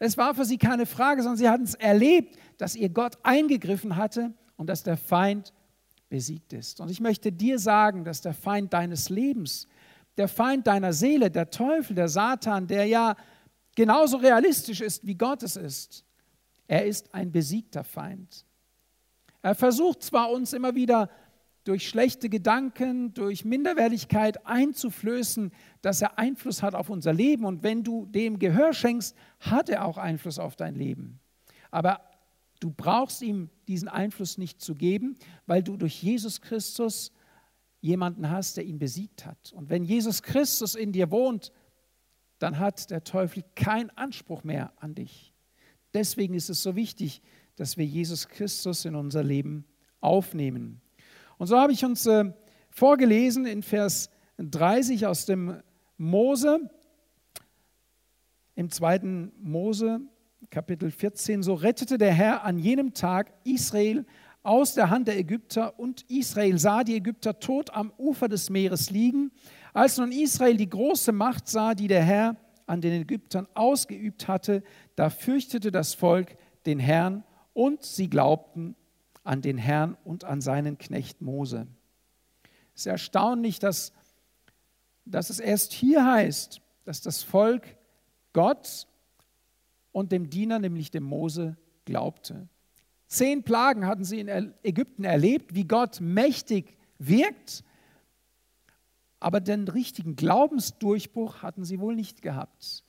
Es 0.00 0.16
war 0.18 0.34
für 0.34 0.44
sie 0.44 0.58
keine 0.58 0.86
Frage, 0.86 1.22
sondern 1.22 1.38
sie 1.38 1.48
hatten 1.48 1.64
es 1.64 1.74
erlebt, 1.74 2.36
dass 2.58 2.74
ihr 2.74 2.88
Gott 2.88 3.16
eingegriffen 3.22 3.94
hatte 3.94 4.34
und 4.56 4.68
dass 4.68 4.82
der 4.82 4.96
Feind 4.96 5.52
besiegt 6.08 6.52
ist. 6.52 6.80
Und 6.80 6.90
ich 6.90 7.00
möchte 7.00 7.32
dir 7.32 7.58
sagen, 7.58 8.04
dass 8.04 8.20
der 8.20 8.34
Feind 8.34 8.72
deines 8.72 9.08
Lebens, 9.08 9.66
der 10.16 10.28
Feind 10.28 10.66
deiner 10.66 10.92
Seele, 10.92 11.30
der 11.30 11.50
Teufel, 11.50 11.94
der 11.94 12.08
Satan, 12.08 12.66
der 12.66 12.86
ja 12.86 13.16
genauso 13.74 14.16
realistisch 14.16 14.80
ist, 14.80 15.06
wie 15.06 15.16
Gott 15.16 15.42
es 15.42 15.56
ist, 15.56 16.04
er 16.68 16.86
ist 16.86 17.14
ein 17.14 17.30
besiegter 17.30 17.84
Feind. 17.84 18.44
Er 19.42 19.54
versucht 19.54 20.02
zwar 20.02 20.30
uns 20.30 20.52
immer 20.52 20.74
wieder 20.74 21.10
durch 21.66 21.88
schlechte 21.88 22.28
Gedanken, 22.28 23.12
durch 23.14 23.44
Minderwertigkeit 23.44 24.46
einzuflößen, 24.46 25.52
dass 25.82 26.00
er 26.00 26.18
Einfluss 26.18 26.62
hat 26.62 26.74
auf 26.74 26.90
unser 26.90 27.12
Leben. 27.12 27.44
Und 27.44 27.62
wenn 27.62 27.82
du 27.82 28.06
dem 28.06 28.38
Gehör 28.38 28.72
schenkst, 28.72 29.16
hat 29.40 29.68
er 29.68 29.84
auch 29.84 29.98
Einfluss 29.98 30.38
auf 30.38 30.54
dein 30.54 30.76
Leben. 30.76 31.20
Aber 31.70 32.00
du 32.60 32.70
brauchst 32.70 33.22
ihm 33.22 33.50
diesen 33.68 33.88
Einfluss 33.88 34.38
nicht 34.38 34.60
zu 34.60 34.74
geben, 34.74 35.16
weil 35.46 35.62
du 35.62 35.76
durch 35.76 36.02
Jesus 36.02 36.40
Christus 36.40 37.12
jemanden 37.80 38.30
hast, 38.30 38.56
der 38.56 38.64
ihn 38.64 38.78
besiegt 38.78 39.26
hat. 39.26 39.52
Und 39.52 39.70
wenn 39.70 39.84
Jesus 39.84 40.22
Christus 40.22 40.74
in 40.74 40.92
dir 40.92 41.10
wohnt, 41.10 41.52
dann 42.38 42.58
hat 42.58 42.90
der 42.90 43.04
Teufel 43.04 43.44
keinen 43.54 43.90
Anspruch 43.90 44.44
mehr 44.44 44.72
an 44.76 44.94
dich. 44.94 45.32
Deswegen 45.94 46.34
ist 46.34 46.50
es 46.50 46.62
so 46.62 46.76
wichtig, 46.76 47.22
dass 47.56 47.76
wir 47.76 47.86
Jesus 47.86 48.28
Christus 48.28 48.84
in 48.84 48.94
unser 48.94 49.22
Leben 49.22 49.64
aufnehmen. 50.00 50.80
Und 51.38 51.46
so 51.46 51.58
habe 51.58 51.72
ich 51.72 51.84
uns 51.84 52.06
äh, 52.06 52.32
vorgelesen 52.70 53.46
in 53.46 53.62
Vers 53.62 54.10
30 54.38 55.06
aus 55.06 55.24
dem 55.24 55.62
Mose, 55.96 56.70
im 58.54 58.70
zweiten 58.70 59.32
Mose, 59.38 60.00
Kapitel 60.50 60.90
14, 60.90 61.42
so 61.42 61.54
rettete 61.54 61.98
der 61.98 62.12
Herr 62.12 62.44
an 62.44 62.58
jenem 62.58 62.94
Tag 62.94 63.32
Israel 63.44 64.04
aus 64.42 64.74
der 64.74 64.90
Hand 64.90 65.08
der 65.08 65.18
Ägypter 65.18 65.78
und 65.78 66.02
Israel 66.08 66.58
sah 66.58 66.84
die 66.84 66.94
Ägypter 66.94 67.40
tot 67.40 67.70
am 67.70 67.92
Ufer 67.98 68.28
des 68.28 68.48
Meeres 68.48 68.90
liegen. 68.90 69.32
Als 69.72 69.98
nun 69.98 70.12
Israel 70.12 70.56
die 70.56 70.68
große 70.68 71.12
Macht 71.12 71.48
sah, 71.48 71.74
die 71.74 71.88
der 71.88 72.02
Herr 72.02 72.36
an 72.66 72.80
den 72.80 73.02
Ägyptern 73.02 73.48
ausgeübt 73.54 74.28
hatte, 74.28 74.62
da 74.94 75.10
fürchtete 75.10 75.72
das 75.72 75.94
Volk 75.94 76.36
den 76.64 76.78
Herrn 76.78 77.24
und 77.54 77.82
sie 77.82 78.08
glaubten 78.08 78.76
an 79.24 79.42
den 79.42 79.58
Herrn 79.58 79.96
und 80.04 80.24
an 80.24 80.40
seinen 80.40 80.78
Knecht 80.78 81.22
Mose. 81.22 81.66
Es 82.74 82.82
ist 82.82 82.86
erstaunlich, 82.86 83.58
dass, 83.58 83.92
dass 85.04 85.30
es 85.30 85.40
erst 85.40 85.72
hier 85.72 86.04
heißt, 86.04 86.60
dass 86.84 87.00
das 87.00 87.22
Volk 87.22 87.76
Gott 88.32 88.86
und 89.96 90.12
dem 90.12 90.28
Diener, 90.28 90.58
nämlich 90.58 90.90
dem 90.90 91.04
Mose, 91.04 91.56
glaubte. 91.86 92.50
Zehn 93.06 93.44
Plagen 93.44 93.86
hatten 93.86 94.04
sie 94.04 94.20
in 94.20 94.52
Ägypten 94.62 95.04
erlebt, 95.04 95.54
wie 95.54 95.64
Gott 95.64 96.02
mächtig 96.02 96.76
wirkt, 96.98 97.64
aber 99.20 99.40
den 99.40 99.66
richtigen 99.68 100.14
Glaubensdurchbruch 100.14 101.40
hatten 101.40 101.64
sie 101.64 101.80
wohl 101.80 101.96
nicht 101.96 102.20
gehabt. 102.20 102.84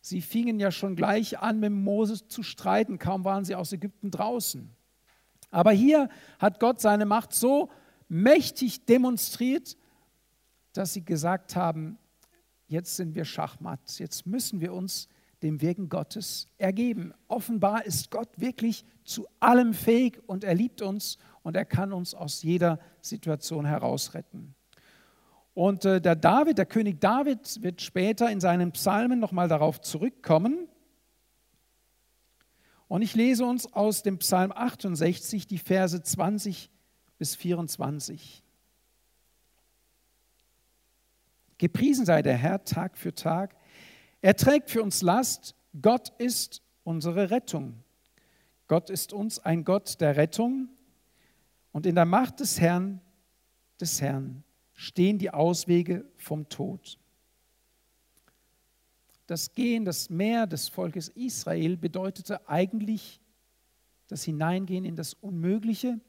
Sie 0.00 0.20
fingen 0.20 0.58
ja 0.58 0.72
schon 0.72 0.96
gleich 0.96 1.38
an, 1.38 1.60
mit 1.60 1.70
Mose 1.70 2.26
zu 2.26 2.42
streiten, 2.42 2.98
kaum 2.98 3.24
waren 3.24 3.44
sie 3.44 3.54
aus 3.54 3.72
Ägypten 3.72 4.10
draußen. 4.10 4.74
Aber 5.52 5.70
hier 5.70 6.08
hat 6.40 6.58
Gott 6.58 6.80
seine 6.80 7.06
Macht 7.06 7.32
so 7.32 7.70
mächtig 8.08 8.86
demonstriert, 8.86 9.76
dass 10.72 10.94
sie 10.94 11.04
gesagt 11.04 11.54
haben, 11.54 11.96
jetzt 12.66 12.96
sind 12.96 13.14
wir 13.14 13.24
Schachmatt, 13.24 14.00
jetzt 14.00 14.26
müssen 14.26 14.60
wir 14.60 14.72
uns 14.72 15.06
dem 15.42 15.60
Wirken 15.60 15.88
Gottes 15.88 16.46
ergeben. 16.58 17.14
Offenbar 17.28 17.86
ist 17.86 18.10
Gott 18.10 18.28
wirklich 18.36 18.84
zu 19.04 19.26
allem 19.40 19.74
fähig 19.74 20.20
und 20.26 20.44
er 20.44 20.54
liebt 20.54 20.82
uns 20.82 21.18
und 21.42 21.56
er 21.56 21.64
kann 21.64 21.92
uns 21.92 22.14
aus 22.14 22.42
jeder 22.42 22.78
Situation 23.00 23.64
herausretten. 23.64 24.54
Und 25.54 25.84
äh, 25.84 26.00
der 26.00 26.16
David, 26.16 26.58
der 26.58 26.66
König 26.66 27.00
David, 27.00 27.62
wird 27.62 27.82
später 27.82 28.30
in 28.30 28.40
seinen 28.40 28.72
Psalmen 28.72 29.18
nochmal 29.18 29.48
darauf 29.48 29.80
zurückkommen. 29.80 30.68
Und 32.88 33.02
ich 33.02 33.14
lese 33.14 33.44
uns 33.44 33.72
aus 33.72 34.02
dem 34.02 34.18
Psalm 34.18 34.52
68 34.52 35.46
die 35.46 35.58
Verse 35.58 36.02
20 36.02 36.70
bis 37.18 37.36
24. 37.36 38.42
Gepriesen 41.58 42.06
sei 42.06 42.22
der 42.22 42.36
Herr 42.36 42.64
Tag 42.64 42.96
für 42.96 43.14
Tag. 43.14 43.54
Er 44.22 44.36
trägt 44.36 44.70
für 44.70 44.82
uns 44.82 45.02
Last. 45.02 45.54
Gott 45.80 46.12
ist 46.18 46.62
unsere 46.84 47.30
Rettung. 47.30 47.82
Gott 48.68 48.90
ist 48.90 49.12
uns 49.12 49.38
ein 49.38 49.64
Gott 49.64 50.00
der 50.00 50.16
Rettung. 50.16 50.68
Und 51.72 51.86
in 51.86 51.94
der 51.94 52.04
Macht 52.04 52.40
des 52.40 52.60
Herrn, 52.60 53.00
des 53.80 54.00
Herrn, 54.00 54.44
stehen 54.74 55.18
die 55.18 55.30
Auswege 55.30 56.04
vom 56.16 56.48
Tod 56.48 56.98
das 59.30 59.54
Gehen, 59.54 59.84
das 59.84 60.10
Meer 60.10 60.48
des 60.48 60.68
Volkes 60.68 61.08
Israel 61.08 61.76
bedeutete 61.76 62.48
eigentlich 62.48 63.20
das 64.08 64.24
Hineingehen 64.24 64.84
in 64.84 64.96
das 64.96 65.14
Unmögliche. 65.14 66.00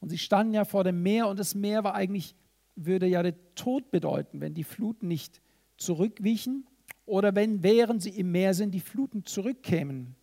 Und 0.00 0.10
sie 0.10 0.18
standen 0.18 0.52
ja 0.52 0.66
vor 0.66 0.84
dem 0.84 1.02
Meer 1.02 1.28
und 1.28 1.38
das 1.38 1.54
Meer 1.54 1.82
war 1.82 1.94
eigentlich, 1.94 2.34
würde 2.76 3.06
ja 3.06 3.22
den 3.22 3.36
Tod 3.54 3.90
bedeuten, 3.90 4.42
wenn 4.42 4.52
die 4.52 4.64
Fluten 4.64 5.08
nicht 5.08 5.40
zurückwichen 5.78 6.66
oder 7.06 7.34
wenn, 7.34 7.62
während 7.62 8.02
sie 8.02 8.10
im 8.10 8.32
Meer 8.32 8.54
sind, 8.54 8.72
die 8.72 8.80
Fluten 8.80 9.24
zurückkämen. 9.24 10.14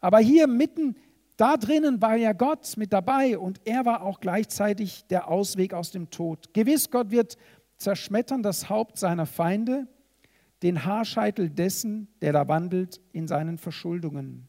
Aber 0.00 0.18
hier 0.18 0.46
mitten 0.46 0.96
da 1.38 1.56
drinnen 1.56 2.02
war 2.02 2.16
ja 2.16 2.32
Gott 2.32 2.76
mit 2.76 2.92
dabei 2.92 3.38
und 3.38 3.60
er 3.64 3.86
war 3.86 4.02
auch 4.02 4.18
gleichzeitig 4.18 5.04
der 5.06 5.28
Ausweg 5.28 5.72
aus 5.72 5.92
dem 5.92 6.10
Tod. 6.10 6.52
Gewiss, 6.52 6.90
Gott 6.90 7.12
wird 7.12 7.36
zerschmettern 7.76 8.42
das 8.42 8.68
Haupt 8.68 8.98
seiner 8.98 9.24
Feinde 9.24 9.86
den 10.64 10.84
Haarscheitel 10.84 11.48
dessen, 11.48 12.08
der 12.20 12.32
da 12.32 12.48
wandelt 12.48 13.00
in 13.12 13.28
seinen 13.28 13.56
Verschuldungen. 13.56 14.48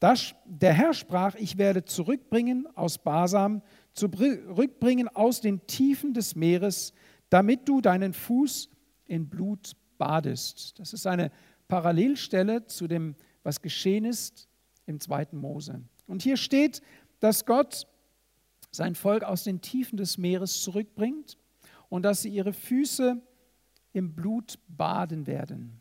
Das, 0.00 0.34
der 0.44 0.72
Herr 0.72 0.92
sprach, 0.92 1.36
ich 1.36 1.56
werde 1.56 1.84
zurückbringen 1.84 2.66
aus 2.74 2.98
Basam, 2.98 3.62
zurückbringen 3.94 5.06
aus 5.06 5.40
den 5.40 5.64
Tiefen 5.68 6.14
des 6.14 6.34
Meeres, 6.34 6.92
damit 7.30 7.68
du 7.68 7.80
deinen 7.80 8.12
Fuß 8.12 8.68
in 9.06 9.28
Blut 9.28 9.76
badest. 10.02 10.80
Das 10.80 10.92
ist 10.92 11.06
eine 11.06 11.30
Parallelstelle 11.68 12.66
zu 12.66 12.88
dem, 12.88 13.14
was 13.44 13.62
geschehen 13.62 14.04
ist 14.04 14.48
im 14.86 14.98
zweiten 14.98 15.36
Mose. 15.36 15.80
Und 16.08 16.22
hier 16.22 16.36
steht, 16.36 16.82
dass 17.20 17.46
Gott 17.46 17.86
sein 18.72 18.96
Volk 18.96 19.22
aus 19.22 19.44
den 19.44 19.60
Tiefen 19.60 19.96
des 19.96 20.18
Meeres 20.18 20.62
zurückbringt 20.62 21.38
und 21.88 22.02
dass 22.02 22.22
sie 22.22 22.30
ihre 22.30 22.52
Füße 22.52 23.22
im 23.92 24.14
Blut 24.14 24.58
baden 24.66 25.28
werden. 25.28 25.80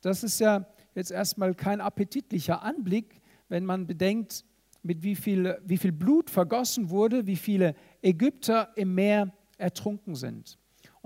Das 0.00 0.22
ist 0.22 0.38
ja 0.38 0.64
jetzt 0.94 1.10
erstmal 1.10 1.54
kein 1.54 1.80
appetitlicher 1.80 2.62
Anblick, 2.62 3.20
wenn 3.48 3.64
man 3.64 3.88
bedenkt, 3.88 4.44
mit 4.82 5.02
wie 5.02 5.16
viel, 5.16 5.58
wie 5.64 5.78
viel 5.78 5.90
Blut 5.90 6.30
vergossen 6.30 6.90
wurde, 6.90 7.26
wie 7.26 7.34
viele 7.34 7.74
Ägypter 8.00 8.72
im 8.76 8.94
Meer 8.94 9.32
ertrunken 9.58 10.14
sind. 10.14 10.56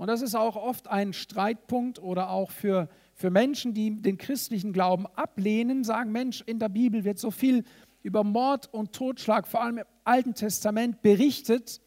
Und 0.01 0.07
das 0.07 0.23
ist 0.23 0.33
auch 0.33 0.55
oft 0.55 0.87
ein 0.87 1.13
Streitpunkt 1.13 2.01
oder 2.01 2.31
auch 2.31 2.49
für, 2.49 2.89
für 3.13 3.29
Menschen, 3.29 3.75
die 3.75 4.01
den 4.01 4.17
christlichen 4.17 4.73
Glauben 4.73 5.05
ablehnen, 5.05 5.83
sagen, 5.83 6.11
Mensch, 6.11 6.41
in 6.47 6.57
der 6.57 6.69
Bibel 6.69 7.03
wird 7.03 7.19
so 7.19 7.29
viel 7.29 7.63
über 8.01 8.23
Mord 8.23 8.67
und 8.73 8.93
Totschlag, 8.93 9.45
vor 9.45 9.61
allem 9.61 9.77
im 9.77 9.85
Alten 10.03 10.33
Testament, 10.33 11.03
berichtet. 11.03 11.81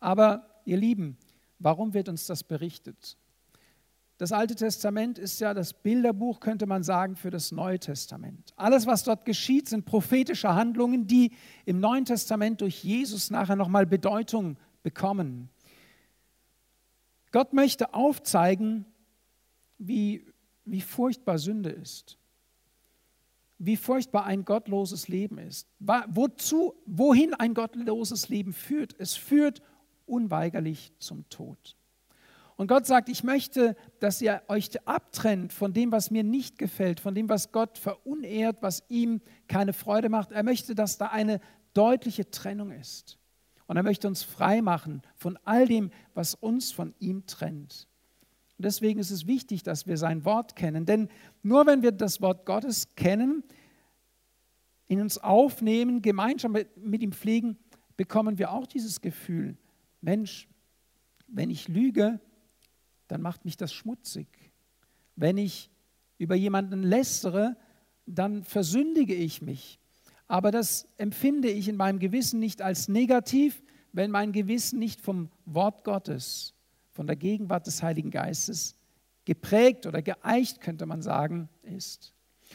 Aber 0.00 0.60
ihr 0.64 0.76
Lieben, 0.76 1.16
warum 1.60 1.94
wird 1.94 2.08
uns 2.08 2.26
das 2.26 2.42
berichtet? 2.42 3.16
Das 4.16 4.32
Alte 4.32 4.56
Testament 4.56 5.20
ist 5.20 5.38
ja 5.38 5.54
das 5.54 5.74
Bilderbuch, 5.74 6.40
könnte 6.40 6.66
man 6.66 6.82
sagen, 6.82 7.14
für 7.14 7.30
das 7.30 7.52
Neue 7.52 7.78
Testament. 7.78 8.52
Alles, 8.56 8.88
was 8.88 9.04
dort 9.04 9.24
geschieht, 9.24 9.68
sind 9.68 9.84
prophetische 9.84 10.52
Handlungen, 10.52 11.06
die 11.06 11.30
im 11.64 11.78
Neuen 11.78 12.06
Testament 12.06 12.60
durch 12.60 12.82
Jesus 12.82 13.30
nachher 13.30 13.54
nochmal 13.54 13.86
Bedeutung 13.86 14.56
bekommen. 14.82 15.48
Gott 17.30 17.52
möchte 17.52 17.94
aufzeigen, 17.94 18.86
wie, 19.78 20.26
wie 20.64 20.80
furchtbar 20.80 21.38
Sünde 21.38 21.70
ist, 21.70 22.18
wie 23.58 23.76
furchtbar 23.76 24.24
ein 24.24 24.44
gottloses 24.44 25.08
Leben 25.08 25.38
ist, 25.38 25.68
wozu, 25.78 26.74
wohin 26.86 27.34
ein 27.34 27.54
gottloses 27.54 28.28
Leben 28.28 28.52
führt. 28.52 28.94
Es 28.98 29.14
führt 29.14 29.62
unweigerlich 30.06 30.92
zum 30.98 31.28
Tod. 31.28 31.76
Und 32.56 32.66
Gott 32.66 32.86
sagt, 32.86 33.08
ich 33.08 33.22
möchte, 33.22 33.76
dass 34.00 34.20
ihr 34.20 34.42
euch 34.48 34.70
abtrennt 34.84 35.52
von 35.52 35.72
dem, 35.72 35.92
was 35.92 36.10
mir 36.10 36.24
nicht 36.24 36.58
gefällt, 36.58 36.98
von 36.98 37.14
dem, 37.14 37.28
was 37.28 37.52
Gott 37.52 37.78
verunehrt, 37.78 38.62
was 38.62 38.82
ihm 38.88 39.20
keine 39.46 39.72
Freude 39.72 40.08
macht. 40.08 40.32
Er 40.32 40.42
möchte, 40.42 40.74
dass 40.74 40.98
da 40.98 41.06
eine 41.06 41.40
deutliche 41.72 42.30
Trennung 42.32 42.72
ist. 42.72 43.17
Und 43.68 43.76
er 43.76 43.82
möchte 43.82 44.08
uns 44.08 44.22
frei 44.22 44.62
machen 44.62 45.02
von 45.14 45.38
all 45.44 45.68
dem, 45.68 45.90
was 46.14 46.34
uns 46.34 46.72
von 46.72 46.94
ihm 46.98 47.26
trennt. 47.26 47.86
Und 48.56 48.64
deswegen 48.64 48.98
ist 48.98 49.10
es 49.10 49.26
wichtig, 49.26 49.62
dass 49.62 49.86
wir 49.86 49.96
sein 49.98 50.24
Wort 50.24 50.56
kennen. 50.56 50.84
Denn 50.86 51.08
nur 51.42 51.66
wenn 51.66 51.82
wir 51.82 51.92
das 51.92 52.20
Wort 52.20 52.44
Gottes 52.44 52.94
kennen, 52.96 53.44
in 54.88 55.02
uns 55.02 55.18
aufnehmen, 55.18 56.02
Gemeinschaft 56.02 56.52
mit, 56.52 56.76
mit 56.78 57.02
ihm 57.02 57.12
pflegen, 57.12 57.58
bekommen 57.96 58.38
wir 58.38 58.52
auch 58.52 58.66
dieses 58.66 59.02
Gefühl, 59.02 59.56
Mensch, 60.00 60.48
wenn 61.28 61.50
ich 61.50 61.68
lüge, 61.68 62.20
dann 63.06 63.20
macht 63.20 63.44
mich 63.44 63.58
das 63.58 63.72
schmutzig. 63.72 64.28
Wenn 65.14 65.36
ich 65.36 65.70
über 66.16 66.34
jemanden 66.34 66.82
lästere, 66.82 67.56
dann 68.06 68.44
versündige 68.44 69.14
ich 69.14 69.42
mich. 69.42 69.78
Aber 70.28 70.50
das 70.50 70.86
empfinde 70.98 71.48
ich 71.48 71.68
in 71.68 71.76
meinem 71.76 71.98
Gewissen 71.98 72.38
nicht 72.38 72.62
als 72.62 72.88
negativ, 72.88 73.62
wenn 73.92 74.10
mein 74.10 74.32
Gewissen 74.32 74.78
nicht 74.78 75.00
vom 75.00 75.30
Wort 75.46 75.84
Gottes, 75.84 76.54
von 76.90 77.06
der 77.06 77.16
Gegenwart 77.16 77.66
des 77.66 77.82
Heiligen 77.82 78.10
Geistes 78.10 78.76
geprägt 79.24 79.86
oder 79.86 80.02
geeicht, 80.02 80.60
könnte 80.60 80.86
man 80.86 81.02
sagen, 81.02 81.48
ist. 81.62 82.14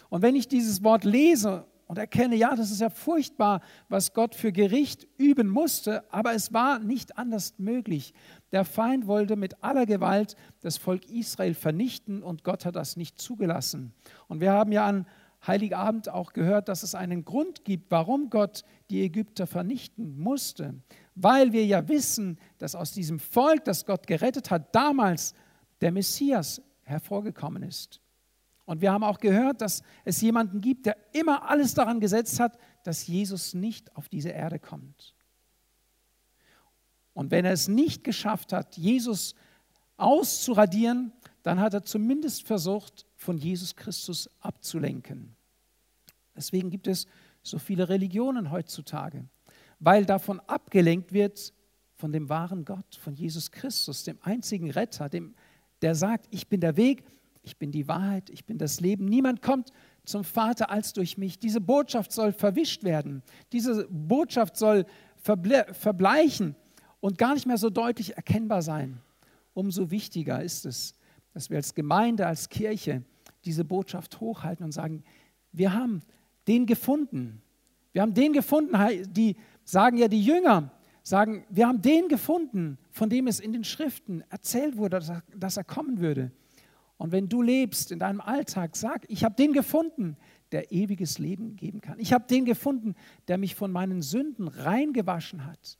Und 0.09 0.21
wenn 0.21 0.35
ich 0.35 0.47
dieses 0.47 0.83
Wort 0.83 1.03
lese 1.03 1.67
und 1.85 1.97
erkenne, 1.97 2.35
ja, 2.35 2.55
das 2.55 2.71
ist 2.71 2.81
ja 2.81 2.89
furchtbar, 2.89 3.61
was 3.89 4.13
Gott 4.13 4.33
für 4.33 4.51
Gericht 4.51 5.07
üben 5.17 5.47
musste, 5.47 6.11
aber 6.11 6.33
es 6.33 6.51
war 6.51 6.79
nicht 6.79 7.17
anders 7.17 7.59
möglich. 7.59 8.13
Der 8.51 8.65
Feind 8.65 9.05
wollte 9.05 9.35
mit 9.35 9.63
aller 9.63 9.85
Gewalt 9.85 10.35
das 10.61 10.77
Volk 10.77 11.09
Israel 11.11 11.53
vernichten 11.53 12.23
und 12.23 12.43
Gott 12.43 12.65
hat 12.65 12.75
das 12.75 12.97
nicht 12.97 13.19
zugelassen. 13.19 13.93
Und 14.27 14.41
wir 14.41 14.51
haben 14.51 14.71
ja 14.71 14.85
an 14.87 15.05
Heiligabend 15.45 16.09
auch 16.09 16.33
gehört, 16.33 16.69
dass 16.69 16.83
es 16.83 16.95
einen 16.95 17.25
Grund 17.25 17.65
gibt, 17.65 17.91
warum 17.91 18.29
Gott 18.29 18.63
die 18.89 19.01
Ägypter 19.03 19.45
vernichten 19.47 20.17
musste. 20.17 20.75
Weil 21.15 21.51
wir 21.51 21.65
ja 21.65 21.87
wissen, 21.87 22.39
dass 22.57 22.75
aus 22.75 22.91
diesem 22.91 23.19
Volk, 23.19 23.65
das 23.65 23.85
Gott 23.85 24.07
gerettet 24.07 24.51
hat, 24.51 24.73
damals 24.73 25.33
der 25.81 25.91
Messias 25.91 26.61
hervorgekommen 26.83 27.63
ist. 27.63 27.99
Und 28.65 28.81
wir 28.81 28.93
haben 28.93 29.03
auch 29.03 29.19
gehört, 29.19 29.61
dass 29.61 29.83
es 30.05 30.21
jemanden 30.21 30.61
gibt, 30.61 30.85
der 30.85 30.95
immer 31.11 31.49
alles 31.49 31.73
daran 31.73 31.99
gesetzt 31.99 32.39
hat, 32.39 32.57
dass 32.83 33.07
Jesus 33.07 33.53
nicht 33.53 33.95
auf 33.95 34.07
diese 34.07 34.29
Erde 34.29 34.59
kommt. 34.59 35.13
Und 37.13 37.31
wenn 37.31 37.45
er 37.45 37.51
es 37.51 37.67
nicht 37.67 38.03
geschafft 38.03 38.53
hat, 38.53 38.77
Jesus 38.77 39.35
auszuradieren, 39.97 41.11
dann 41.43 41.59
hat 41.59 41.73
er 41.73 41.83
zumindest 41.83 42.47
versucht, 42.47 43.05
von 43.23 43.37
Jesus 43.37 43.75
Christus 43.75 44.29
abzulenken. 44.39 45.35
Deswegen 46.35 46.69
gibt 46.69 46.87
es 46.87 47.07
so 47.41 47.57
viele 47.57 47.89
Religionen 47.89 48.51
heutzutage, 48.51 49.25
weil 49.79 50.05
davon 50.05 50.39
abgelenkt 50.41 51.13
wird 51.13 51.53
von 51.95 52.11
dem 52.11 52.29
wahren 52.29 52.65
Gott, 52.65 52.95
von 52.95 53.15
Jesus 53.15 53.51
Christus, 53.51 54.03
dem 54.03 54.17
einzigen 54.21 54.71
Retter, 54.71 55.09
dem, 55.09 55.35
der 55.81 55.95
sagt, 55.95 56.27
ich 56.31 56.47
bin 56.47 56.59
der 56.59 56.75
Weg, 56.75 57.03
ich 57.43 57.57
bin 57.57 57.71
die 57.71 57.87
Wahrheit, 57.87 58.29
ich 58.29 58.45
bin 58.45 58.57
das 58.57 58.79
Leben. 58.79 59.05
Niemand 59.05 59.41
kommt 59.41 59.71
zum 60.05 60.23
Vater 60.23 60.69
als 60.69 60.93
durch 60.93 61.17
mich. 61.17 61.39
Diese 61.39 61.61
Botschaft 61.61 62.11
soll 62.11 62.31
verwischt 62.31 62.83
werden. 62.83 63.21
Diese 63.51 63.87
Botschaft 63.89 64.57
soll 64.57 64.85
verbleichen 65.17 66.55
und 66.99 67.17
gar 67.17 67.33
nicht 67.33 67.45
mehr 67.45 67.57
so 67.57 67.69
deutlich 67.69 68.15
erkennbar 68.15 68.61
sein. 68.61 69.01
Umso 69.53 69.91
wichtiger 69.91 70.41
ist 70.41 70.65
es, 70.65 70.95
dass 71.33 71.49
wir 71.49 71.57
als 71.57 71.75
Gemeinde, 71.75 72.27
als 72.27 72.49
Kirche 72.49 73.03
diese 73.45 73.65
Botschaft 73.65 74.19
hochhalten 74.19 74.65
und 74.65 74.71
sagen, 74.71 75.03
wir 75.51 75.73
haben 75.73 76.01
den 76.47 76.65
gefunden. 76.65 77.41
Wir 77.91 78.01
haben 78.01 78.13
den 78.13 78.33
gefunden, 78.33 78.75
die 79.11 79.35
sagen 79.63 79.97
ja 79.97 80.07
die 80.07 80.23
Jünger, 80.23 80.71
sagen, 81.03 81.45
wir 81.49 81.67
haben 81.67 81.81
den 81.81 82.07
gefunden, 82.07 82.77
von 82.91 83.09
dem 83.09 83.27
es 83.27 83.39
in 83.39 83.53
den 83.53 83.63
Schriften 83.63 84.23
erzählt 84.29 84.77
wurde, 84.77 85.21
dass 85.35 85.57
er 85.57 85.63
kommen 85.63 85.99
würde. 85.99 86.31
Und 86.97 87.11
wenn 87.11 87.27
du 87.27 87.41
lebst 87.41 87.91
in 87.91 87.99
deinem 87.99 88.21
Alltag, 88.21 88.75
sag, 88.75 89.05
ich 89.09 89.23
habe 89.23 89.35
den 89.35 89.53
gefunden, 89.53 90.15
der 90.51 90.71
ewiges 90.71 91.17
Leben 91.17 91.55
geben 91.55 91.81
kann. 91.81 91.99
Ich 91.99 92.13
habe 92.13 92.25
den 92.27 92.45
gefunden, 92.45 92.95
der 93.27 93.37
mich 93.37 93.55
von 93.55 93.71
meinen 93.71 94.01
Sünden 94.01 94.47
reingewaschen 94.47 95.45
hat. 95.45 95.77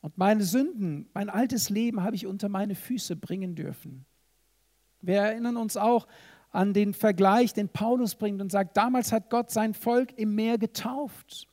Und 0.00 0.16
meine 0.16 0.44
Sünden, 0.44 1.08
mein 1.14 1.28
altes 1.28 1.70
Leben 1.70 2.02
habe 2.02 2.14
ich 2.14 2.26
unter 2.26 2.48
meine 2.48 2.74
Füße 2.74 3.16
bringen 3.16 3.54
dürfen. 3.54 4.04
Wir 5.00 5.16
erinnern 5.16 5.56
uns 5.56 5.76
auch 5.76 6.06
an 6.50 6.72
den 6.72 6.94
Vergleich, 6.94 7.52
den 7.52 7.68
Paulus 7.68 8.14
bringt 8.14 8.40
und 8.40 8.50
sagt, 8.50 8.76
damals 8.76 9.12
hat 9.12 9.30
Gott 9.30 9.50
sein 9.50 9.74
Volk 9.74 10.16
im 10.16 10.34
Meer 10.34 10.58
getauft. 10.58 11.46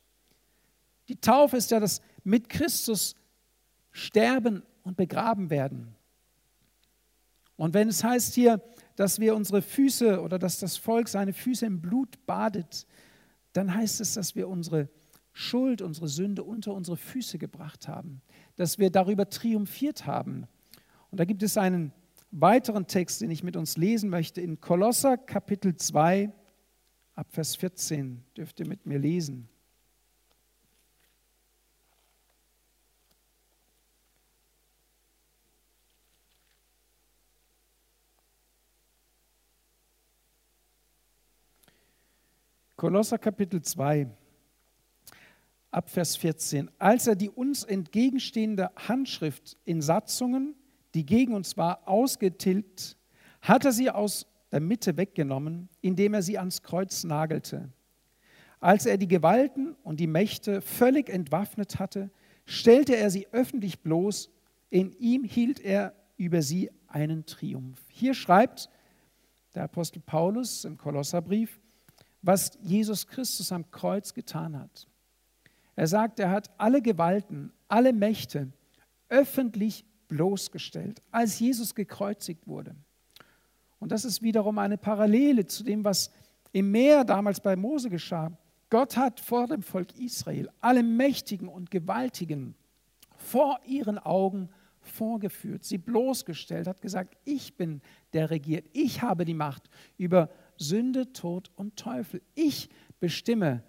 Die 1.08 1.20
Taufe 1.20 1.56
ist 1.56 1.70
ja 1.70 1.80
das 1.80 2.00
mit 2.24 2.48
Christus 2.48 3.14
sterben 3.92 4.62
und 4.82 4.96
begraben 4.96 5.50
werden. 5.50 5.94
Und 7.56 7.74
wenn 7.74 7.88
es 7.88 8.04
heißt 8.04 8.34
hier, 8.34 8.60
dass 8.96 9.20
wir 9.20 9.34
unsere 9.34 9.62
Füße 9.62 10.20
oder 10.20 10.38
dass 10.38 10.58
das 10.58 10.76
Volk 10.76 11.08
seine 11.08 11.32
Füße 11.32 11.66
im 11.66 11.80
Blut 11.80 12.26
badet, 12.26 12.86
dann 13.52 13.74
heißt 13.74 14.00
es, 14.00 14.14
dass 14.14 14.34
wir 14.34 14.48
unsere 14.48 14.88
Schuld, 15.32 15.82
unsere 15.82 16.08
Sünde 16.08 16.42
unter 16.44 16.72
unsere 16.72 16.96
Füße 16.96 17.38
gebracht 17.38 17.88
haben, 17.88 18.22
dass 18.56 18.78
wir 18.78 18.90
darüber 18.90 19.28
triumphiert 19.28 20.06
haben. 20.06 20.46
Und 21.10 21.20
da 21.20 21.24
gibt 21.24 21.42
es 21.42 21.58
einen 21.58 21.92
weiteren 22.30 22.86
Text, 22.86 23.20
den 23.20 23.30
ich 23.30 23.42
mit 23.42 23.56
uns 23.56 23.76
lesen 23.76 24.10
möchte, 24.10 24.40
in 24.40 24.60
Kolosser 24.60 25.16
Kapitel 25.16 25.76
2, 25.76 26.32
ab 27.14 27.26
Vers 27.30 27.56
14, 27.56 28.24
dürft 28.36 28.60
ihr 28.60 28.66
mit 28.66 28.86
mir 28.86 28.98
lesen. 28.98 29.48
Kolosser 42.76 43.16
Kapitel 43.16 43.62
2, 43.62 44.06
ab 45.70 45.88
Vers 45.88 46.16
14. 46.16 46.70
Als 46.78 47.06
er 47.06 47.16
die 47.16 47.30
uns 47.30 47.64
entgegenstehende 47.64 48.70
Handschrift 48.76 49.56
in 49.64 49.80
Satzungen, 49.80 50.54
die 50.96 51.04
gegen 51.04 51.34
uns 51.34 51.56
war, 51.56 51.86
ausgetilgt, 51.86 52.96
hat 53.42 53.64
er 53.66 53.72
sie 53.72 53.90
aus 53.90 54.26
der 54.50 54.60
Mitte 54.60 54.96
weggenommen, 54.96 55.68
indem 55.82 56.14
er 56.14 56.22
sie 56.22 56.38
ans 56.38 56.62
Kreuz 56.62 57.04
nagelte. 57.04 57.68
Als 58.60 58.86
er 58.86 58.96
die 58.96 59.06
Gewalten 59.06 59.76
und 59.84 60.00
die 60.00 60.06
Mächte 60.06 60.62
völlig 60.62 61.10
entwaffnet 61.10 61.78
hatte, 61.78 62.10
stellte 62.46 62.96
er 62.96 63.10
sie 63.10 63.28
öffentlich 63.32 63.80
bloß, 63.80 64.30
in 64.70 64.92
ihm 64.92 65.24
hielt 65.24 65.60
er 65.60 65.94
über 66.16 66.40
sie 66.40 66.70
einen 66.86 67.26
Triumph. 67.26 67.78
Hier 67.88 68.14
schreibt 68.14 68.70
der 69.54 69.64
Apostel 69.64 70.00
Paulus 70.00 70.64
im 70.64 70.78
Kolosserbrief, 70.78 71.60
was 72.22 72.58
Jesus 72.62 73.06
Christus 73.06 73.52
am 73.52 73.70
Kreuz 73.70 74.14
getan 74.14 74.58
hat. 74.58 74.88
Er 75.74 75.86
sagt, 75.86 76.20
er 76.20 76.30
hat 76.30 76.50
alle 76.56 76.80
Gewalten, 76.80 77.52
alle 77.68 77.92
Mächte 77.92 78.50
öffentlich 79.10 79.84
bloßgestellt, 80.08 81.02
als 81.10 81.38
Jesus 81.38 81.74
gekreuzigt 81.74 82.46
wurde. 82.46 82.74
Und 83.78 83.92
das 83.92 84.04
ist 84.04 84.22
wiederum 84.22 84.58
eine 84.58 84.78
Parallele 84.78 85.46
zu 85.46 85.62
dem, 85.62 85.84
was 85.84 86.10
im 86.52 86.70
Meer 86.70 87.04
damals 87.04 87.40
bei 87.40 87.56
Mose 87.56 87.90
geschah. 87.90 88.32
Gott 88.70 88.96
hat 88.96 89.20
vor 89.20 89.46
dem 89.46 89.62
Volk 89.62 89.96
Israel 89.98 90.50
alle 90.60 90.82
Mächtigen 90.82 91.48
und 91.48 91.70
Gewaltigen 91.70 92.54
vor 93.16 93.60
ihren 93.64 93.98
Augen 93.98 94.48
vorgeführt, 94.80 95.64
sie 95.64 95.78
bloßgestellt, 95.78 96.66
hat 96.66 96.80
gesagt, 96.80 97.16
ich 97.24 97.56
bin 97.56 97.80
der 98.12 98.30
regiert, 98.30 98.66
ich 98.72 99.02
habe 99.02 99.24
die 99.24 99.34
Macht 99.34 99.68
über 99.98 100.30
Sünde, 100.56 101.12
Tod 101.12 101.50
und 101.56 101.76
Teufel. 101.76 102.22
Ich 102.34 102.70
bestimme, 103.00 103.62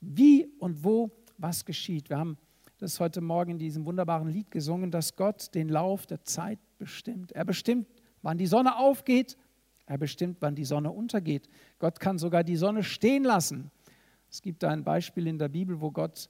wie 0.00 0.46
und 0.58 0.84
wo 0.84 1.10
was 1.38 1.64
geschieht. 1.64 2.10
Wir 2.10 2.18
haben 2.18 2.36
das 2.82 2.98
heute 2.98 3.20
Morgen 3.20 3.52
in 3.52 3.58
diesem 3.60 3.86
wunderbaren 3.86 4.26
Lied 4.26 4.50
gesungen, 4.50 4.90
dass 4.90 5.14
Gott 5.14 5.54
den 5.54 5.68
Lauf 5.68 6.04
der 6.04 6.24
Zeit 6.24 6.58
bestimmt. 6.78 7.30
Er 7.30 7.44
bestimmt, 7.44 7.86
wann 8.22 8.38
die 8.38 8.48
Sonne 8.48 8.76
aufgeht, 8.76 9.38
er 9.86 9.98
bestimmt, 9.98 10.38
wann 10.40 10.56
die 10.56 10.64
Sonne 10.64 10.90
untergeht. 10.90 11.48
Gott 11.78 12.00
kann 12.00 12.18
sogar 12.18 12.42
die 12.42 12.56
Sonne 12.56 12.82
stehen 12.82 13.22
lassen. 13.22 13.70
Es 14.28 14.42
gibt 14.42 14.64
ein 14.64 14.82
Beispiel 14.82 15.28
in 15.28 15.38
der 15.38 15.46
Bibel, 15.48 15.80
wo 15.80 15.92
Gott 15.92 16.28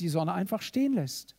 die 0.00 0.08
Sonne 0.08 0.32
einfach 0.32 0.62
stehen 0.62 0.94
lässt. 0.94 1.36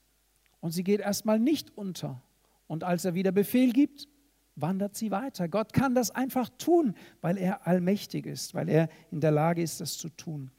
Und 0.61 0.71
sie 0.71 0.85
geht 0.85 1.01
erstmal 1.01 1.37
nicht 1.37 1.77
unter. 1.77 2.21
und 2.67 2.85
als 2.85 3.03
er 3.03 3.15
wieder 3.15 3.33
Befehl 3.33 3.73
gibt, 3.73 4.07
wandert 4.55 4.95
sie 4.95 5.11
weiter. 5.11 5.49
Gott 5.49 5.73
kann 5.73 5.95
das 5.95 6.11
einfach 6.11 6.47
tun, 6.57 6.95
weil 7.19 7.37
er 7.37 7.67
allmächtig 7.67 8.25
ist, 8.25 8.53
weil 8.53 8.69
er 8.69 8.87
in 9.11 9.19
der 9.19 9.31
Lage 9.31 9.61
ist, 9.61 9.81
das 9.81 9.97
zu 9.97 10.07
tun. 10.07 10.49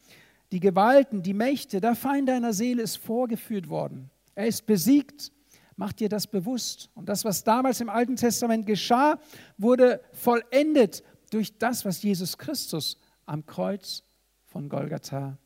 Die 0.52 0.60
Gewalten, 0.60 1.22
die 1.22 1.34
Mächte, 1.34 1.80
der 1.80 1.94
Feind 1.94 2.28
deiner 2.28 2.52
Seele 2.52 2.82
ist 2.82 2.96
vorgeführt 2.96 3.68
worden. 3.68 4.10
Er 4.34 4.46
ist 4.46 4.66
besiegt. 4.66 5.32
Mach 5.76 5.92
dir 5.92 6.08
das 6.08 6.26
bewusst. 6.26 6.90
Und 6.94 7.08
das, 7.08 7.24
was 7.24 7.42
damals 7.42 7.80
im 7.80 7.88
Alten 7.88 8.16
Testament 8.16 8.66
geschah, 8.66 9.18
wurde 9.58 10.00
vollendet 10.12 11.02
durch 11.30 11.58
das, 11.58 11.84
was 11.84 12.02
Jesus 12.02 12.38
Christus 12.38 12.98
am 13.26 13.44
Kreuz 13.44 14.04
von 14.46 14.68
Golgatha 14.68 15.36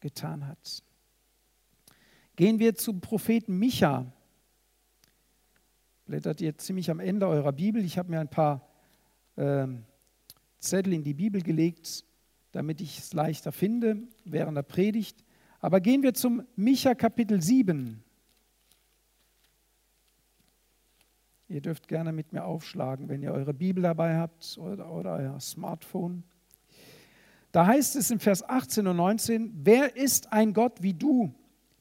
getan 0.00 0.46
hat. 0.46 0.82
Gehen 2.36 2.58
wir 2.58 2.74
zum 2.74 3.00
Propheten 3.00 3.58
Micha. 3.58 4.06
Blättert 6.06 6.40
ihr 6.40 6.56
ziemlich 6.56 6.90
am 6.90 7.00
Ende 7.00 7.26
eurer 7.26 7.52
Bibel. 7.52 7.84
Ich 7.84 7.98
habe 7.98 8.10
mir 8.10 8.20
ein 8.20 8.30
paar 8.30 8.66
äh, 9.36 9.66
Zettel 10.58 10.92
in 10.92 11.02
die 11.02 11.14
Bibel 11.14 11.42
gelegt, 11.42 12.04
damit 12.52 12.80
ich 12.80 12.98
es 12.98 13.12
leichter 13.12 13.52
finde 13.52 13.98
während 14.24 14.56
der 14.56 14.62
Predigt. 14.62 15.24
Aber 15.60 15.80
gehen 15.80 16.02
wir 16.02 16.14
zum 16.14 16.42
Micha 16.56 16.94
Kapitel 16.94 17.40
7. 17.40 18.02
Ihr 21.48 21.60
dürft 21.60 21.86
gerne 21.86 22.12
mit 22.12 22.32
mir 22.32 22.44
aufschlagen, 22.44 23.08
wenn 23.08 23.22
ihr 23.22 23.32
eure 23.32 23.54
Bibel 23.54 23.82
dabei 23.82 24.16
habt 24.16 24.58
oder, 24.58 24.90
oder 24.90 25.16
euer 25.16 25.40
Smartphone. 25.40 26.24
Da 27.52 27.66
heißt 27.66 27.96
es 27.96 28.10
in 28.10 28.18
Vers 28.18 28.46
18 28.46 28.86
und 28.86 28.96
19, 28.96 29.52
wer 29.62 29.96
ist 29.96 30.32
ein 30.32 30.52
Gott 30.52 30.82
wie 30.82 30.92
du, 30.92 31.32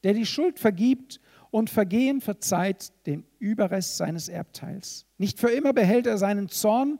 der 0.04 0.14
die 0.14 0.26
Schuld 0.26 0.60
vergibt 0.60 1.20
und 1.50 1.70
Vergehen 1.70 2.22
verzeiht 2.22 2.94
den 3.08 3.26
Überrest 3.40 3.98
seines 3.98 4.30
Erbteils. 4.30 5.06
Nicht 5.18 5.40
für 5.40 5.50
immer 5.50 5.74
behält 5.74 6.06
er 6.06 6.18
seinen 6.18 6.50
Zorn, 6.50 7.00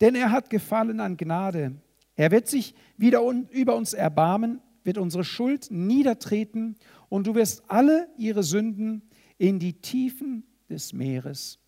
denn 0.00 0.14
er 0.14 0.30
hat 0.30 0.48
Gefallen 0.48 1.00
an 1.00 1.16
Gnade. 1.16 1.76
Er 2.16 2.30
wird 2.30 2.48
sich 2.48 2.74
wieder 2.96 3.20
über 3.50 3.76
uns 3.76 3.92
erbarmen, 3.92 4.60
wird 4.84 4.98
unsere 4.98 5.24
Schuld 5.24 5.70
niedertreten 5.70 6.76
und 7.08 7.26
du 7.26 7.34
wirst 7.34 7.70
alle 7.70 8.08
ihre 8.16 8.42
Sünden 8.42 9.02
in 9.38 9.58
die 9.58 9.74
Tiefen 9.74 10.44
des 10.68 10.92
Meeres 10.92 11.58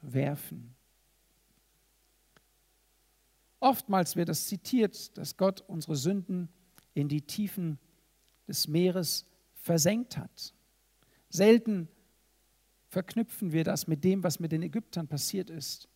werfen. 0.00 0.74
Oftmals 3.60 4.16
wird 4.16 4.28
es 4.28 4.46
zitiert, 4.46 5.16
dass 5.18 5.36
Gott 5.36 5.64
unsere 5.66 5.96
Sünden 5.96 6.48
in 6.94 7.08
die 7.08 7.22
Tiefen 7.22 7.78
des 8.46 8.68
Meeres 8.68 9.26
versenkt 9.54 10.16
hat. 10.16 10.54
Selten 11.28 11.88
verknüpfen 12.88 13.52
wir 13.52 13.64
das 13.64 13.86
mit 13.86 14.04
dem, 14.04 14.22
was 14.22 14.40
mit 14.40 14.52
den 14.52 14.62
Ägyptern 14.62 15.08
passiert 15.08 15.50
ist, 15.50 15.88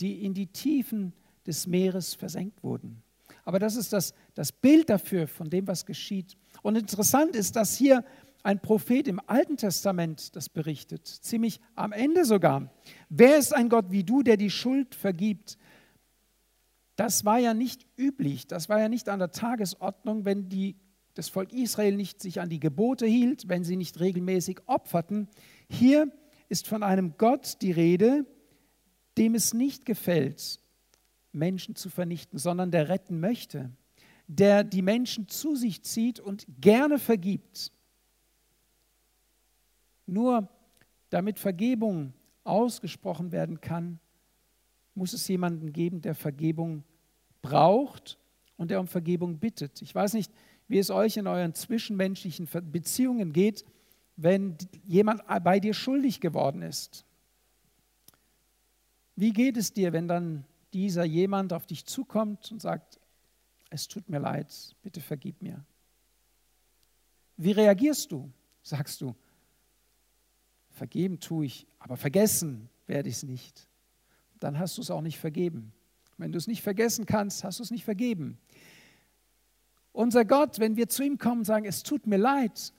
die 0.00 0.24
in 0.24 0.34
die 0.34 0.48
Tiefen 0.48 1.12
des 1.46 1.66
Meeres 1.66 2.14
versenkt 2.14 2.62
wurden. 2.64 3.02
Aber 3.44 3.58
das 3.58 3.76
ist 3.76 3.92
das, 3.92 4.14
das 4.34 4.52
Bild 4.52 4.90
dafür, 4.90 5.26
von 5.26 5.50
dem, 5.50 5.66
was 5.66 5.86
geschieht. 5.86 6.36
Und 6.62 6.76
interessant 6.76 7.34
ist, 7.36 7.56
dass 7.56 7.76
hier 7.76 8.04
ein 8.42 8.60
Prophet 8.60 9.06
im 9.06 9.20
Alten 9.26 9.56
Testament 9.56 10.34
das 10.34 10.48
berichtet, 10.48 11.06
ziemlich 11.06 11.60
am 11.74 11.92
Ende 11.92 12.24
sogar. 12.24 12.72
Wer 13.08 13.38
ist 13.38 13.54
ein 13.54 13.68
Gott 13.68 13.90
wie 13.90 14.04
du, 14.04 14.22
der 14.22 14.36
die 14.36 14.50
Schuld 14.50 14.94
vergibt? 14.94 15.58
Das 16.96 17.24
war 17.24 17.38
ja 17.38 17.54
nicht 17.54 17.86
üblich, 17.98 18.46
das 18.46 18.68
war 18.68 18.78
ja 18.78 18.88
nicht 18.88 19.08
an 19.08 19.18
der 19.18 19.32
Tagesordnung, 19.32 20.24
wenn 20.24 20.48
die, 20.48 20.76
das 21.14 21.28
Volk 21.28 21.52
Israel 21.52 21.96
nicht 21.96 22.20
sich 22.20 22.40
an 22.40 22.48
die 22.48 22.60
Gebote 22.60 23.06
hielt, 23.06 23.48
wenn 23.48 23.64
sie 23.64 23.76
nicht 23.76 24.00
regelmäßig 24.00 24.60
opferten. 24.66 25.28
Hier 25.68 26.10
ist 26.48 26.68
von 26.68 26.82
einem 26.82 27.14
Gott 27.16 27.58
die 27.62 27.72
Rede, 27.72 28.26
dem 29.18 29.34
es 29.34 29.54
nicht 29.54 29.86
gefällt, 29.86 30.60
Menschen 31.32 31.76
zu 31.76 31.88
vernichten, 31.88 32.38
sondern 32.38 32.70
der 32.70 32.88
retten 32.88 33.20
möchte, 33.20 33.70
der 34.26 34.64
die 34.64 34.82
Menschen 34.82 35.28
zu 35.28 35.56
sich 35.56 35.82
zieht 35.82 36.20
und 36.20 36.46
gerne 36.60 36.98
vergibt. 36.98 37.72
Nur 40.06 40.48
damit 41.10 41.38
Vergebung 41.38 42.14
ausgesprochen 42.44 43.32
werden 43.32 43.60
kann, 43.60 43.98
muss 44.94 45.12
es 45.12 45.26
jemanden 45.28 45.72
geben, 45.72 46.02
der 46.02 46.14
Vergebung 46.14 46.84
braucht 47.42 48.18
und 48.56 48.70
der 48.70 48.80
um 48.80 48.86
Vergebung 48.86 49.38
bittet. 49.38 49.82
Ich 49.82 49.94
weiß 49.94 50.14
nicht, 50.14 50.32
wie 50.68 50.78
es 50.78 50.90
euch 50.90 51.16
in 51.16 51.26
euren 51.26 51.54
zwischenmenschlichen 51.54 52.48
Beziehungen 52.70 53.32
geht, 53.32 53.64
wenn 54.16 54.56
jemand 54.84 55.22
bei 55.42 55.58
dir 55.58 55.74
schuldig 55.74 56.20
geworden 56.20 56.62
ist. 56.62 57.04
Wie 59.16 59.32
geht 59.32 59.56
es 59.56 59.72
dir, 59.72 59.92
wenn 59.92 60.08
dann 60.08 60.44
dieser 60.72 61.04
jemand 61.04 61.52
auf 61.52 61.66
dich 61.66 61.84
zukommt 61.84 62.50
und 62.52 62.60
sagt, 62.60 62.98
es 63.70 63.88
tut 63.88 64.08
mir 64.08 64.18
leid, 64.18 64.76
bitte 64.82 65.00
vergib 65.00 65.42
mir? 65.42 65.64
Wie 67.36 67.52
reagierst 67.52 68.12
du? 68.12 68.30
Sagst 68.62 69.00
du, 69.00 69.14
Vergeben 70.70 71.20
tue 71.20 71.46
ich, 71.46 71.66
aber 71.78 71.96
vergessen 71.96 72.68
werde 72.86 73.08
ich 73.08 73.16
es 73.16 73.22
nicht. 73.22 73.68
Dann 74.38 74.58
hast 74.58 74.78
du 74.78 74.82
es 74.82 74.90
auch 74.90 75.02
nicht 75.02 75.18
vergeben. 75.18 75.72
Wenn 76.16 76.32
du 76.32 76.38
es 76.38 76.46
nicht 76.46 76.62
vergessen 76.62 77.06
kannst, 77.06 77.44
hast 77.44 77.58
du 77.58 77.62
es 77.62 77.70
nicht 77.70 77.84
vergeben. 77.84 78.38
Unser 79.92 80.24
Gott, 80.24 80.58
wenn 80.58 80.76
wir 80.76 80.88
zu 80.88 81.02
ihm 81.02 81.18
kommen 81.18 81.40
und 81.40 81.44
sagen, 81.44 81.66
es 81.66 81.82
tut 81.82 82.06
mir 82.06 82.16
leid, 82.16 82.72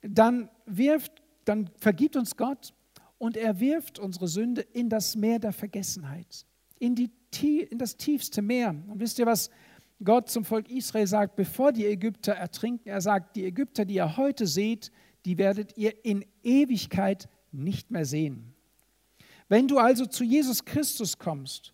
dann 0.00 0.48
wirft, 0.64 1.22
dann 1.44 1.70
vergibt 1.76 2.16
uns 2.16 2.36
Gott 2.36 2.72
und 3.18 3.36
er 3.36 3.58
wirft 3.60 3.98
unsere 3.98 4.28
Sünde 4.28 4.62
in 4.62 4.88
das 4.88 5.16
Meer 5.16 5.40
der 5.40 5.52
Vergessenheit, 5.52 6.46
in, 6.78 6.94
die, 6.94 7.60
in 7.60 7.78
das 7.78 7.96
tiefste 7.96 8.42
Meer. 8.42 8.74
Und 8.88 9.00
wisst 9.00 9.18
ihr, 9.18 9.26
was 9.26 9.50
Gott 10.02 10.30
zum 10.30 10.44
Volk 10.44 10.70
Israel 10.70 11.06
sagt, 11.06 11.36
bevor 11.36 11.72
die 11.72 11.86
Ägypter 11.86 12.32
ertrinken? 12.32 12.88
Er 12.88 13.00
sagt, 13.00 13.36
die 13.36 13.44
Ägypter, 13.44 13.84
die 13.84 13.94
ihr 13.94 14.16
heute 14.16 14.46
seht, 14.46 14.92
die 15.24 15.38
werdet 15.38 15.76
ihr 15.76 16.04
in 16.04 16.24
Ewigkeit 16.42 17.28
nicht 17.52 17.90
mehr 17.90 18.04
sehen. 18.04 18.54
Wenn 19.48 19.66
du 19.66 19.78
also 19.78 20.06
zu 20.06 20.24
Jesus 20.24 20.64
Christus 20.64 21.18
kommst 21.18 21.72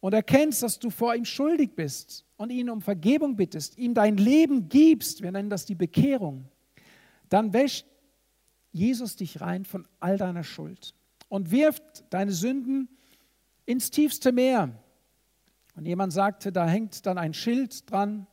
und 0.00 0.14
erkennst, 0.14 0.62
dass 0.62 0.78
du 0.78 0.90
vor 0.90 1.14
ihm 1.14 1.24
schuldig 1.24 1.70
bist 1.76 2.24
und 2.36 2.50
ihn 2.50 2.70
um 2.70 2.80
Vergebung 2.80 3.36
bittest, 3.36 3.78
ihm 3.78 3.94
dein 3.94 4.16
Leben 4.16 4.68
gibst, 4.68 5.22
wir 5.22 5.30
nennen 5.30 5.50
das 5.50 5.66
die 5.66 5.74
Bekehrung, 5.74 6.46
dann 7.28 7.52
wäscht 7.52 7.86
Jesus 8.72 9.16
dich 9.16 9.40
rein 9.40 9.64
von 9.64 9.86
all 10.00 10.16
deiner 10.16 10.44
Schuld 10.44 10.94
und 11.28 11.50
wirft 11.50 12.04
deine 12.10 12.32
Sünden 12.32 12.88
ins 13.68 13.90
tiefste 13.90 14.32
Meer. 14.32 14.70
Und 15.76 15.84
jemand 15.84 16.12
sagte, 16.12 16.50
da 16.50 16.66
hängt 16.66 17.04
dann 17.04 17.18
ein 17.18 17.34
Schild 17.34 17.90
dran, 17.90 18.26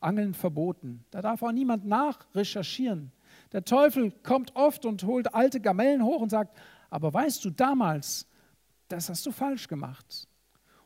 Angeln 0.00 0.34
verboten. 0.34 1.04
Da 1.12 1.22
darf 1.22 1.42
auch 1.42 1.52
niemand 1.52 1.86
nachrecherchieren. 1.86 3.12
Der 3.52 3.64
Teufel 3.64 4.10
kommt 4.24 4.56
oft 4.56 4.84
und 4.84 5.04
holt 5.04 5.32
alte 5.32 5.60
Gamellen 5.60 6.02
hoch 6.02 6.20
und 6.20 6.30
sagt, 6.30 6.58
aber 6.90 7.14
weißt 7.14 7.44
du, 7.44 7.50
damals, 7.50 8.26
das 8.88 9.08
hast 9.08 9.24
du 9.26 9.30
falsch 9.30 9.68
gemacht. 9.68 10.26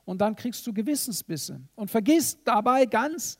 Und 0.04 0.20
dann 0.20 0.36
kriegst 0.36 0.66
du 0.66 0.74
Gewissensbisse 0.74 1.62
und 1.74 1.90
vergisst 1.90 2.40
dabei 2.44 2.84
ganz, 2.84 3.38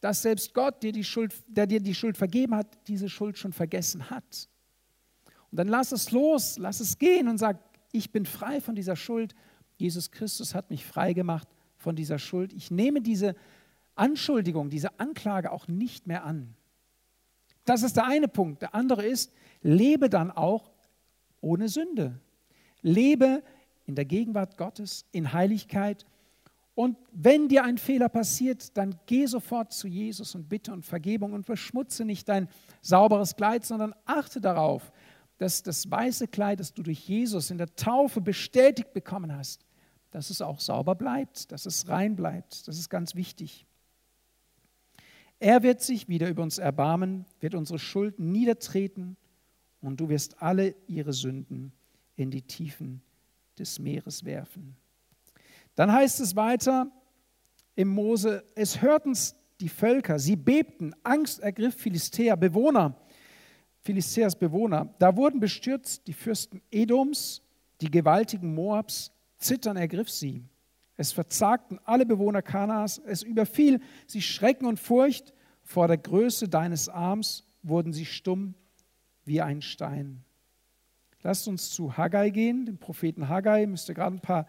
dass 0.00 0.22
selbst 0.22 0.54
Gott, 0.54 0.80
dir 0.80 0.92
die 0.92 1.02
Schuld, 1.02 1.34
der 1.48 1.66
dir 1.66 1.80
die 1.80 1.94
Schuld 1.94 2.16
vergeben 2.16 2.54
hat, 2.54 2.68
diese 2.86 3.08
Schuld 3.08 3.36
schon 3.36 3.52
vergessen 3.52 4.10
hat. 4.10 4.48
Und 5.50 5.58
dann 5.58 5.66
lass 5.66 5.90
es 5.90 6.12
los, 6.12 6.56
lass 6.56 6.78
es 6.78 6.98
gehen 6.98 7.26
und 7.26 7.38
sag, 7.38 7.58
ich 7.90 8.12
bin 8.12 8.26
frei 8.26 8.60
von 8.60 8.76
dieser 8.76 8.94
Schuld. 8.94 9.34
Jesus 9.78 10.10
Christus 10.10 10.54
hat 10.54 10.70
mich 10.70 10.84
frei 10.84 11.12
gemacht 11.12 11.48
von 11.76 11.96
dieser 11.96 12.18
Schuld. 12.18 12.52
Ich 12.52 12.70
nehme 12.70 13.00
diese 13.00 13.34
Anschuldigung, 13.94 14.70
diese 14.70 14.98
Anklage 15.00 15.50
auch 15.52 15.68
nicht 15.68 16.06
mehr 16.06 16.24
an. 16.24 16.54
Das 17.64 17.82
ist 17.82 17.96
der 17.96 18.06
eine 18.06 18.28
Punkt. 18.28 18.62
Der 18.62 18.74
andere 18.74 19.06
ist, 19.06 19.32
lebe 19.62 20.08
dann 20.08 20.30
auch 20.30 20.70
ohne 21.40 21.68
Sünde. 21.68 22.20
Lebe 22.82 23.42
in 23.86 23.94
der 23.94 24.04
Gegenwart 24.04 24.56
Gottes, 24.56 25.06
in 25.12 25.32
Heiligkeit. 25.32 26.06
Und 26.74 26.96
wenn 27.12 27.48
dir 27.48 27.64
ein 27.64 27.78
Fehler 27.78 28.08
passiert, 28.08 28.76
dann 28.76 28.98
geh 29.06 29.26
sofort 29.26 29.72
zu 29.72 29.88
Jesus 29.88 30.34
und 30.34 30.48
bitte 30.48 30.72
um 30.72 30.82
Vergebung 30.82 31.32
und 31.32 31.44
verschmutze 31.44 32.04
nicht 32.04 32.28
dein 32.28 32.48
sauberes 32.82 33.36
Kleid, 33.36 33.64
sondern 33.64 33.94
achte 34.04 34.40
darauf, 34.40 34.92
dass 35.38 35.62
das 35.62 35.90
weiße 35.90 36.28
Kleid, 36.28 36.60
das 36.60 36.74
du 36.74 36.82
durch 36.82 37.08
Jesus 37.08 37.50
in 37.50 37.58
der 37.58 37.74
Taufe 37.74 38.20
bestätigt 38.20 38.92
bekommen 38.92 39.34
hast, 39.34 39.64
dass 40.10 40.30
es 40.30 40.40
auch 40.40 40.60
sauber 40.60 40.94
bleibt, 40.94 41.52
dass 41.52 41.66
es 41.66 41.88
rein 41.88 42.16
bleibt. 42.16 42.66
Das 42.68 42.78
ist 42.78 42.88
ganz 42.88 43.14
wichtig. 43.14 43.66
Er 45.40 45.62
wird 45.62 45.80
sich 45.80 46.08
wieder 46.08 46.28
über 46.28 46.42
uns 46.42 46.58
erbarmen, 46.58 47.24
wird 47.40 47.54
unsere 47.54 47.78
Schuld 47.78 48.18
niedertreten 48.18 49.16
und 49.80 50.00
du 50.00 50.08
wirst 50.08 50.42
alle 50.42 50.74
ihre 50.86 51.12
Sünden 51.12 51.72
in 52.16 52.30
die 52.30 52.42
Tiefen 52.42 53.02
des 53.58 53.78
Meeres 53.78 54.24
werfen. 54.24 54.76
Dann 55.76 55.92
heißt 55.92 56.20
es 56.20 56.34
weiter 56.34 56.90
im 57.76 57.88
Mose, 57.88 58.44
es 58.56 58.82
hörten's 58.82 59.36
die 59.60 59.68
Völker, 59.68 60.18
sie 60.18 60.36
bebten, 60.36 60.94
Angst 61.04 61.40
ergriff 61.40 61.76
Philistea, 61.76 62.34
Bewohner, 62.34 62.96
Philisteas 63.80 64.36
Bewohner. 64.36 64.92
Da 64.98 65.16
wurden 65.16 65.40
bestürzt 65.40 66.06
die 66.06 66.12
Fürsten 66.12 66.60
Edoms 66.70 67.42
Die 67.80 67.90
gewaltigen 67.90 68.54
Moabs, 68.54 69.12
Zittern 69.38 69.76
ergriff 69.76 70.10
sie. 70.10 70.44
Es 70.96 71.12
verzagten 71.12 71.78
alle 71.84 72.04
Bewohner 72.04 72.42
Kanas, 72.42 72.98
es 72.98 73.22
überfiel 73.22 73.80
sie 74.06 74.20
Schrecken 74.20 74.66
und 74.66 74.80
Furcht. 74.80 75.32
Vor 75.62 75.86
der 75.86 75.98
Größe 75.98 76.48
deines 76.48 76.88
Arms 76.88 77.44
wurden 77.62 77.92
sie 77.92 78.06
stumm 78.06 78.54
wie 79.24 79.40
ein 79.40 79.62
Stein. 79.62 80.24
Lasst 81.22 81.46
uns 81.46 81.70
zu 81.70 81.96
Haggai 81.96 82.30
gehen, 82.30 82.66
dem 82.66 82.78
Propheten 82.78 83.28
Haggai. 83.28 83.66
Müsst 83.66 83.88
ihr 83.88 83.94
gerade 83.94 84.16
ein 84.16 84.20
paar 84.20 84.46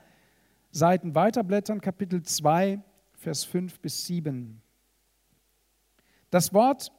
Seiten 0.72 1.16
weiterblättern, 1.16 1.82
Kapitel 1.82 2.24
2, 2.24 2.82
Vers 3.14 3.44
5 3.44 3.80
bis 3.80 4.06
7. 4.06 4.62
Das 6.30 6.54
Wort, 6.54 6.92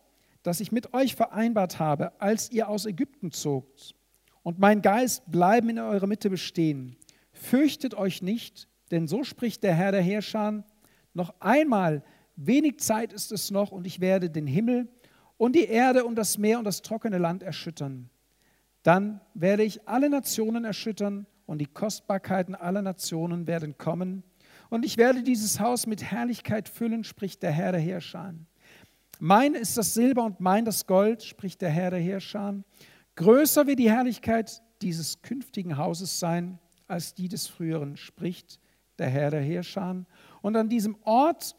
das 0.42 0.60
ich 0.60 0.72
mit 0.72 0.92
euch 0.92 1.14
vereinbart 1.14 1.78
habe, 1.78 2.20
als 2.20 2.50
ihr 2.50 2.68
aus 2.68 2.86
Ägypten 2.86 3.30
zogt, 3.30 3.94
und 4.42 4.58
mein 4.58 4.82
Geist 4.82 5.30
bleiben 5.30 5.68
in 5.68 5.78
eurer 5.78 6.06
Mitte 6.06 6.30
bestehen. 6.30 6.96
Fürchtet 7.40 7.94
euch 7.94 8.20
nicht, 8.20 8.68
denn 8.90 9.08
so 9.08 9.24
spricht 9.24 9.62
der 9.62 9.74
Herr 9.74 9.92
der 9.92 10.02
Herrscher, 10.02 10.62
noch 11.14 11.34
einmal, 11.40 12.04
wenig 12.36 12.80
Zeit 12.80 13.14
ist 13.14 13.32
es 13.32 13.50
noch, 13.50 13.72
und 13.72 13.86
ich 13.86 14.00
werde 14.00 14.28
den 14.28 14.46
Himmel 14.46 14.88
und 15.38 15.56
die 15.56 15.64
Erde 15.64 16.04
und 16.04 16.16
das 16.16 16.36
Meer 16.36 16.58
und 16.58 16.66
das 16.66 16.82
trockene 16.82 17.16
Land 17.16 17.42
erschüttern. 17.42 18.10
Dann 18.82 19.22
werde 19.32 19.62
ich 19.62 19.88
alle 19.88 20.10
Nationen 20.10 20.66
erschüttern 20.66 21.26
und 21.46 21.62
die 21.62 21.66
Kostbarkeiten 21.66 22.54
aller 22.54 22.82
Nationen 22.82 23.46
werden 23.46 23.78
kommen. 23.78 24.22
Und 24.68 24.84
ich 24.84 24.98
werde 24.98 25.22
dieses 25.22 25.60
Haus 25.60 25.86
mit 25.86 26.02
Herrlichkeit 26.02 26.68
füllen, 26.68 27.04
spricht 27.04 27.42
der 27.42 27.52
Herr 27.52 27.72
der 27.72 27.80
Herrscher. 27.80 28.34
Mein 29.18 29.54
ist 29.54 29.78
das 29.78 29.94
Silber 29.94 30.24
und 30.24 30.40
mein 30.40 30.66
das 30.66 30.86
Gold, 30.86 31.22
spricht 31.22 31.62
der 31.62 31.70
Herr 31.70 31.90
der 31.90 32.00
Herrscher. 32.00 32.62
Größer 33.16 33.66
wird 33.66 33.78
die 33.78 33.90
Herrlichkeit 33.90 34.62
dieses 34.82 35.22
künftigen 35.22 35.78
Hauses 35.78 36.20
sein 36.20 36.58
als 36.90 37.14
die 37.14 37.28
des 37.28 37.46
früheren, 37.46 37.96
spricht 37.96 38.60
der 38.98 39.08
Herr 39.08 39.30
der 39.30 39.42
Herrscher. 39.42 40.04
Und 40.42 40.56
an 40.56 40.68
diesem 40.68 40.96
Ort 41.02 41.56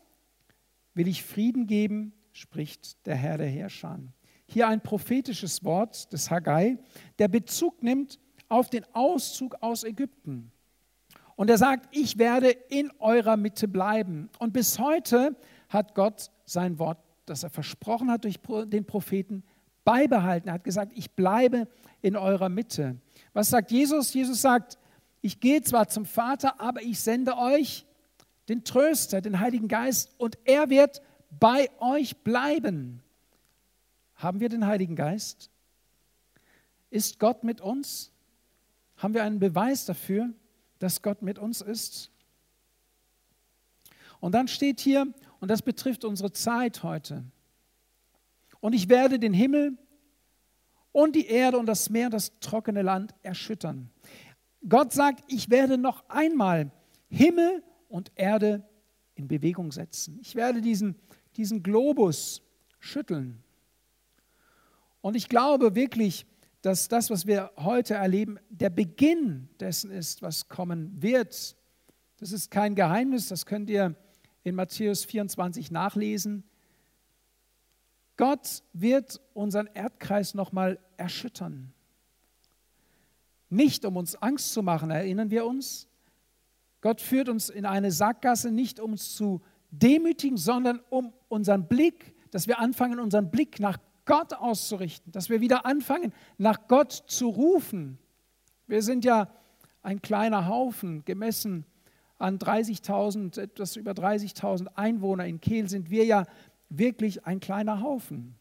will 0.93 1.07
ich 1.07 1.23
Frieden 1.23 1.67
geben, 1.67 2.13
spricht 2.31 3.05
der 3.05 3.15
Herr 3.15 3.37
der 3.37 3.47
Herrscher. 3.47 3.99
Hier 4.45 4.67
ein 4.67 4.81
prophetisches 4.81 5.63
Wort 5.63 6.11
des 6.11 6.29
Haggai, 6.29 6.77
der 7.19 7.27
Bezug 7.27 7.81
nimmt 7.81 8.19
auf 8.49 8.69
den 8.69 8.83
Auszug 8.93 9.55
aus 9.61 9.83
Ägypten. 9.83 10.51
Und 11.35 11.49
er 11.49 11.57
sagt, 11.57 11.87
ich 11.95 12.17
werde 12.17 12.49
in 12.49 12.91
eurer 12.99 13.37
Mitte 13.37 13.67
bleiben. 13.67 14.29
Und 14.37 14.53
bis 14.53 14.77
heute 14.77 15.35
hat 15.69 15.95
Gott 15.95 16.29
sein 16.45 16.77
Wort 16.77 16.99
das 17.25 17.43
er 17.43 17.49
versprochen 17.49 18.11
hat 18.11 18.25
durch 18.25 18.39
den 18.67 18.85
Propheten, 18.85 19.43
beibehalten. 19.83 20.49
Er 20.49 20.55
hat 20.55 20.63
gesagt, 20.63 20.91
ich 20.95 21.11
bleibe 21.11 21.67
in 22.01 22.15
eurer 22.15 22.49
Mitte. 22.49 22.97
Was 23.33 23.49
sagt 23.49 23.71
Jesus? 23.71 24.13
Jesus 24.13 24.41
sagt, 24.41 24.77
ich 25.21 25.39
gehe 25.39 25.61
zwar 25.61 25.87
zum 25.87 26.05
Vater, 26.05 26.59
aber 26.59 26.81
ich 26.81 26.99
sende 26.99 27.37
euch 27.37 27.85
den 28.49 28.63
Tröster, 28.63 29.21
den 29.21 29.39
Heiligen 29.39 29.67
Geist, 29.67 30.13
und 30.17 30.37
er 30.45 30.69
wird 30.69 31.01
bei 31.39 31.69
euch 31.79 32.17
bleiben. 32.17 33.01
Haben 34.15 34.39
wir 34.39 34.49
den 34.49 34.65
Heiligen 34.65 34.95
Geist? 34.95 35.49
Ist 36.89 37.19
Gott 37.19 37.43
mit 37.43 37.61
uns? 37.61 38.11
Haben 38.97 39.13
wir 39.13 39.23
einen 39.23 39.39
Beweis 39.39 39.85
dafür, 39.85 40.29
dass 40.79 41.01
Gott 41.01 41.21
mit 41.21 41.39
uns 41.39 41.61
ist? 41.61 42.11
Und 44.19 44.33
dann 44.33 44.47
steht 44.47 44.79
hier, 44.79 45.07
und 45.39 45.49
das 45.49 45.61
betrifft 45.61 46.05
unsere 46.05 46.31
Zeit 46.31 46.83
heute. 46.83 47.23
Und 48.59 48.73
ich 48.73 48.89
werde 48.89 49.17
den 49.17 49.33
Himmel 49.33 49.77
und 50.91 51.15
die 51.15 51.27
Erde 51.27 51.57
und 51.57 51.65
das 51.65 51.89
Meer 51.89 52.07
und 52.07 52.13
das 52.13 52.39
trockene 52.39 52.81
Land 52.81 53.15
erschüttern. 53.23 53.89
Gott 54.67 54.93
sagt, 54.93 55.23
ich 55.27 55.49
werde 55.49 55.77
noch 55.77 56.07
einmal 56.09 56.71
Himmel 57.09 57.63
und 57.89 58.11
Erde 58.15 58.63
in 59.15 59.27
Bewegung 59.27 59.71
setzen. 59.71 60.19
Ich 60.21 60.35
werde 60.35 60.61
diesen, 60.61 60.95
diesen 61.35 61.63
Globus 61.63 62.41
schütteln. 62.79 63.43
Und 65.01 65.15
ich 65.15 65.29
glaube 65.29 65.75
wirklich, 65.75 66.25
dass 66.61 66.87
das, 66.87 67.09
was 67.09 67.25
wir 67.25 67.51
heute 67.57 67.95
erleben, 67.95 68.39
der 68.49 68.69
Beginn 68.69 69.49
dessen 69.59 69.89
ist, 69.91 70.21
was 70.21 70.47
kommen 70.47 71.01
wird. 71.01 71.55
Das 72.17 72.31
ist 72.31 72.51
kein 72.51 72.75
Geheimnis, 72.75 73.27
das 73.27 73.47
könnt 73.47 73.69
ihr 73.69 73.95
in 74.43 74.55
Matthäus 74.55 75.05
24 75.05 75.71
nachlesen. 75.71 76.43
Gott 78.15 78.61
wird 78.73 79.19
unseren 79.33 79.67
Erdkreis 79.73 80.35
nochmal 80.35 80.79
erschüttern. 80.97 81.73
Nicht 83.51 83.85
um 83.85 83.97
uns 83.97 84.15
Angst 84.15 84.53
zu 84.53 84.63
machen, 84.63 84.89
erinnern 84.89 85.29
wir 85.29 85.45
uns. 85.45 85.87
Gott 86.79 87.01
führt 87.01 87.29
uns 87.29 87.49
in 87.49 87.65
eine 87.65 87.91
Sackgasse, 87.91 88.49
nicht 88.49 88.79
um 88.79 88.93
uns 88.93 89.13
zu 89.13 89.41
demütigen, 89.69 90.37
sondern 90.37 90.81
um 90.89 91.13
unseren 91.27 91.67
Blick, 91.67 92.15
dass 92.31 92.47
wir 92.47 92.59
anfangen, 92.59 92.99
unseren 92.99 93.29
Blick 93.29 93.59
nach 93.59 93.77
Gott 94.05 94.33
auszurichten, 94.33 95.11
dass 95.11 95.29
wir 95.29 95.41
wieder 95.41 95.65
anfangen, 95.65 96.13
nach 96.37 96.67
Gott 96.67 96.91
zu 96.91 97.27
rufen. 97.27 97.99
Wir 98.67 98.81
sind 98.81 99.05
ja 99.05 99.29
ein 99.83 100.01
kleiner 100.01 100.47
Haufen, 100.47 101.03
gemessen 101.05 101.65
an 102.17 102.39
30.000, 102.39 103.39
etwas 103.39 103.75
über 103.75 103.91
30.000 103.91 104.67
Einwohner 104.75 105.25
in 105.25 105.41
Kehl 105.41 105.67
sind 105.67 105.89
wir 105.89 106.05
ja 106.05 106.25
wirklich 106.69 107.25
ein 107.25 107.41
kleiner 107.41 107.81
Haufen. 107.81 108.35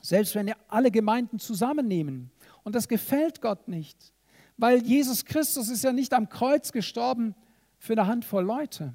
Selbst 0.00 0.36
wenn 0.36 0.46
wir 0.46 0.56
alle 0.68 0.92
Gemeinden 0.92 1.40
zusammennehmen. 1.40 2.30
Und 2.62 2.74
das 2.76 2.86
gefällt 2.86 3.40
Gott 3.40 3.66
nicht, 3.66 4.13
weil 4.56 4.82
Jesus 4.82 5.24
Christus 5.24 5.68
ist 5.68 5.84
ja 5.84 5.92
nicht 5.92 6.12
am 6.12 6.28
Kreuz 6.28 6.72
gestorben 6.72 7.34
für 7.78 7.94
eine 7.94 8.06
Handvoll 8.06 8.44
Leute. 8.44 8.94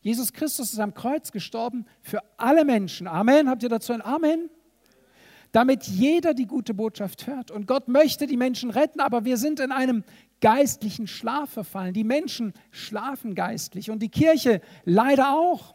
Jesus 0.00 0.32
Christus 0.32 0.72
ist 0.72 0.78
am 0.78 0.94
Kreuz 0.94 1.30
gestorben 1.30 1.86
für 2.00 2.20
alle 2.36 2.64
Menschen. 2.64 3.06
Amen. 3.06 3.48
Habt 3.48 3.62
ihr 3.62 3.68
dazu 3.68 3.92
ein 3.92 4.02
Amen? 4.02 4.48
Damit 5.52 5.84
jeder 5.84 6.32
die 6.32 6.46
gute 6.46 6.74
Botschaft 6.74 7.26
hört. 7.26 7.50
Und 7.50 7.66
Gott 7.66 7.88
möchte 7.88 8.26
die 8.26 8.36
Menschen 8.36 8.70
retten, 8.70 9.00
aber 9.00 9.24
wir 9.24 9.36
sind 9.36 9.60
in 9.60 9.72
einem 9.72 10.04
geistlichen 10.40 11.06
Schlaf 11.06 11.50
verfallen. 11.50 11.92
Die 11.92 12.04
Menschen 12.04 12.54
schlafen 12.70 13.34
geistlich 13.34 13.90
und 13.90 14.00
die 14.00 14.08
Kirche 14.08 14.62
leider 14.84 15.34
auch. 15.34 15.74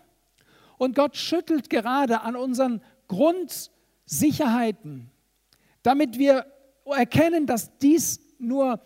Und 0.77 0.95
Gott 0.95 1.17
schüttelt 1.17 1.69
gerade 1.69 2.21
an 2.21 2.35
unseren 2.35 2.81
Grundsicherheiten, 3.07 5.11
damit 5.83 6.17
wir 6.17 6.45
erkennen, 6.85 7.45
dass 7.45 7.77
dies 7.77 8.19
nur 8.39 8.79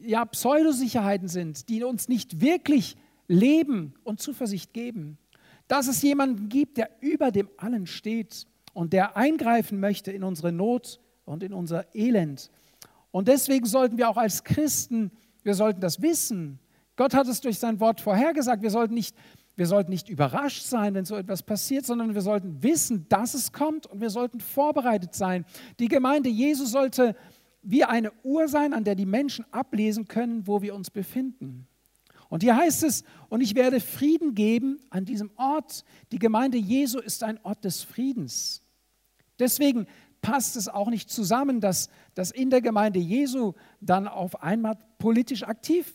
ja, 0.00 0.24
Pseudosicherheiten 0.24 1.28
sind, 1.28 1.68
die 1.68 1.82
uns 1.82 2.08
nicht 2.08 2.40
wirklich 2.40 2.96
Leben 3.26 3.94
und 4.04 4.20
Zuversicht 4.20 4.72
geben. 4.72 5.18
Dass 5.66 5.86
es 5.86 6.02
jemanden 6.02 6.48
gibt, 6.48 6.78
der 6.78 6.90
über 7.00 7.30
dem 7.30 7.50
allen 7.58 7.86
steht 7.86 8.46
und 8.72 8.92
der 8.92 9.16
eingreifen 9.16 9.80
möchte 9.80 10.12
in 10.12 10.24
unsere 10.24 10.52
Not 10.52 11.00
und 11.24 11.42
in 11.42 11.52
unser 11.52 11.94
Elend. 11.94 12.50
Und 13.10 13.28
deswegen 13.28 13.66
sollten 13.66 13.98
wir 13.98 14.08
auch 14.08 14.16
als 14.16 14.44
Christen, 14.44 15.10
wir 15.42 15.54
sollten 15.54 15.80
das 15.80 16.02
wissen. 16.02 16.58
Gott 16.96 17.14
hat 17.14 17.28
es 17.28 17.40
durch 17.40 17.58
sein 17.58 17.80
Wort 17.80 18.00
vorhergesagt. 18.00 18.62
Wir 18.62 18.70
sollten 18.70 18.94
nicht, 18.94 19.16
wir 19.56 19.66
sollten 19.66 19.90
nicht 19.90 20.08
überrascht 20.08 20.62
sein, 20.62 20.94
wenn 20.94 21.04
so 21.04 21.16
etwas 21.16 21.42
passiert, 21.42 21.86
sondern 21.86 22.14
wir 22.14 22.22
sollten 22.22 22.62
wissen, 22.62 23.06
dass 23.08 23.34
es 23.34 23.52
kommt 23.52 23.86
und 23.86 24.00
wir 24.00 24.10
sollten 24.10 24.40
vorbereitet 24.40 25.14
sein. 25.14 25.44
Die 25.78 25.88
Gemeinde 25.88 26.28
Jesu 26.28 26.64
sollte 26.64 27.14
wie 27.70 27.84
eine 27.84 28.12
Uhr 28.22 28.48
sein, 28.48 28.72
an 28.72 28.84
der 28.84 28.94
die 28.94 29.04
Menschen 29.04 29.44
ablesen 29.52 30.08
können, 30.08 30.46
wo 30.46 30.62
wir 30.62 30.74
uns 30.74 30.90
befinden. 30.90 31.66
Und 32.30 32.42
hier 32.42 32.56
heißt 32.56 32.82
es, 32.82 33.04
und 33.28 33.42
ich 33.42 33.54
werde 33.54 33.80
Frieden 33.80 34.34
geben 34.34 34.80
an 34.88 35.04
diesem 35.04 35.30
Ort. 35.36 35.84
Die 36.10 36.18
Gemeinde 36.18 36.56
Jesu 36.56 36.98
ist 36.98 37.22
ein 37.22 37.38
Ort 37.42 37.64
des 37.64 37.82
Friedens. 37.82 38.62
Deswegen 39.38 39.86
passt 40.22 40.56
es 40.56 40.68
auch 40.68 40.88
nicht 40.88 41.10
zusammen, 41.10 41.60
dass, 41.60 41.90
dass 42.14 42.30
in 42.30 42.48
der 42.48 42.62
Gemeinde 42.62 43.00
Jesu 43.00 43.52
dann 43.82 44.08
auf 44.08 44.42
einmal 44.42 44.78
politisch 44.98 45.42
aktiv 45.42 45.94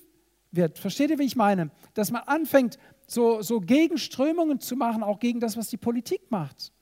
wird. 0.52 0.78
Versteht 0.78 1.10
ihr, 1.10 1.18
wie 1.18 1.24
ich 1.24 1.36
meine? 1.36 1.72
Dass 1.96 2.12
man 2.12 2.22
anfängt, 2.24 2.78
so, 3.08 3.42
so 3.42 3.60
Gegenströmungen 3.60 4.60
zu 4.60 4.76
machen, 4.76 5.02
auch 5.02 5.20
gegen 5.20 5.40
das, 5.40 5.58
was 5.58 5.70
die 5.70 5.78
Politik 5.78 6.30
macht. 6.30 6.73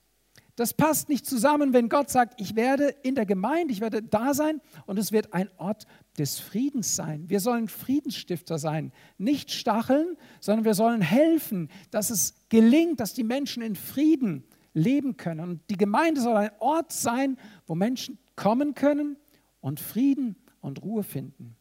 Das 0.62 0.76
passt 0.76 1.10
nicht 1.10 1.26
zusammen, 1.26 1.74
wenn 1.74 1.90
Gott 1.90 2.12
sagt, 2.12 2.40
ich 2.40 2.56
werde 2.56 2.90
in 3.02 3.16
der 3.16 3.26
Gemeinde, 3.26 3.74
ich 3.74 3.82
werde 3.82 4.04
da 4.04 4.36
sein 4.36 4.62
und 4.86 5.00
es 5.00 5.12
wird 5.12 5.34
ein 5.34 5.50
Ort 5.58 5.88
des 6.20 6.38
Friedens 6.38 6.96
sein. 6.96 7.28
Wir 7.28 7.40
sollen 7.40 7.68
Friedensstifter 7.68 8.60
sein, 8.60 8.92
nicht 9.18 9.50
stacheln, 9.50 10.18
sondern 10.40 10.64
wir 10.64 10.76
sollen 10.76 11.02
helfen, 11.02 11.70
dass 11.90 12.12
es 12.12 12.36
gelingt, 12.50 13.00
dass 13.00 13.16
die 13.16 13.24
Menschen 13.24 13.64
in 13.64 13.76
Frieden 13.76 14.44
leben 14.76 15.18
können. 15.18 15.40
Und 15.40 15.62
die 15.72 15.78
Gemeinde 15.78 16.22
soll 16.22 16.38
ein 16.38 16.52
Ort 16.60 16.92
sein, 16.94 17.40
wo 17.66 17.74
Menschen 17.74 18.20
kommen 18.36 18.76
können 18.76 19.18
und 19.62 19.80
Frieden 19.80 20.36
und 20.60 20.84
Ruhe 20.84 21.02
finden. 21.02 21.56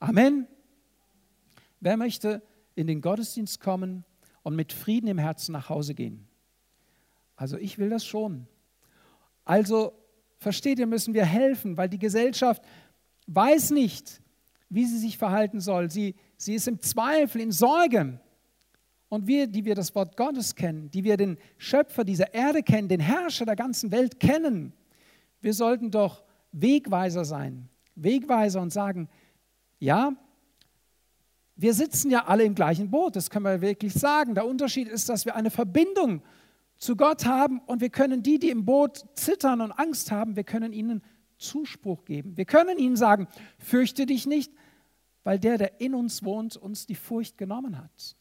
Amen. 0.00 0.46
Wer 1.80 1.96
möchte 1.96 2.42
in 2.74 2.88
den 2.88 3.00
Gottesdienst 3.00 3.58
kommen 3.58 4.04
und 4.42 4.54
mit 4.54 4.74
Frieden 4.74 5.06
im 5.06 5.16
Herzen 5.16 5.52
nach 5.52 5.70
Hause 5.70 5.94
gehen? 5.94 6.28
Also 7.42 7.58
ich 7.58 7.76
will 7.76 7.90
das 7.90 8.06
schon. 8.06 8.46
Also 9.44 9.94
versteht 10.38 10.78
ihr, 10.78 10.86
müssen 10.86 11.12
wir 11.12 11.24
helfen, 11.24 11.76
weil 11.76 11.88
die 11.88 11.98
Gesellschaft 11.98 12.62
weiß 13.26 13.72
nicht, 13.72 14.22
wie 14.68 14.86
sie 14.86 14.98
sich 14.98 15.18
verhalten 15.18 15.58
soll. 15.58 15.90
Sie, 15.90 16.14
sie 16.36 16.54
ist 16.54 16.68
im 16.68 16.78
Zweifel, 16.78 17.40
in 17.40 17.50
Sorge. 17.50 18.20
Und 19.08 19.26
wir, 19.26 19.48
die 19.48 19.64
wir 19.64 19.74
das 19.74 19.92
Wort 19.96 20.16
Gottes 20.16 20.54
kennen, 20.54 20.88
die 20.92 21.02
wir 21.02 21.16
den 21.16 21.36
Schöpfer 21.58 22.04
dieser 22.04 22.32
Erde 22.32 22.62
kennen, 22.62 22.86
den 22.86 23.00
Herrscher 23.00 23.44
der 23.44 23.56
ganzen 23.56 23.90
Welt 23.90 24.20
kennen, 24.20 24.72
wir 25.40 25.52
sollten 25.52 25.90
doch 25.90 26.22
Wegweiser 26.52 27.24
sein. 27.24 27.68
Wegweiser 27.96 28.60
und 28.60 28.72
sagen, 28.72 29.08
ja, 29.80 30.12
wir 31.56 31.74
sitzen 31.74 32.08
ja 32.08 32.24
alle 32.26 32.44
im 32.44 32.54
gleichen 32.54 32.88
Boot, 32.88 33.16
das 33.16 33.30
können 33.30 33.46
wir 33.46 33.60
wirklich 33.60 33.94
sagen. 33.94 34.36
Der 34.36 34.46
Unterschied 34.46 34.86
ist, 34.86 35.08
dass 35.08 35.24
wir 35.24 35.34
eine 35.34 35.50
Verbindung 35.50 36.22
zu 36.82 36.96
Gott 36.96 37.26
haben 37.26 37.60
und 37.60 37.80
wir 37.80 37.90
können 37.90 38.24
die, 38.24 38.40
die 38.40 38.50
im 38.50 38.64
Boot 38.64 39.04
zittern 39.14 39.60
und 39.60 39.70
Angst 39.70 40.10
haben, 40.10 40.34
wir 40.34 40.42
können 40.42 40.72
ihnen 40.72 41.00
Zuspruch 41.38 42.04
geben. 42.04 42.36
Wir 42.36 42.44
können 42.44 42.76
ihnen 42.76 42.96
sagen, 42.96 43.28
fürchte 43.56 44.04
dich 44.04 44.26
nicht, 44.26 44.52
weil 45.22 45.38
der, 45.38 45.58
der 45.58 45.80
in 45.80 45.94
uns 45.94 46.24
wohnt, 46.24 46.56
uns 46.56 46.86
die 46.86 46.96
Furcht 46.96 47.38
genommen 47.38 47.78
hat. 47.78 48.16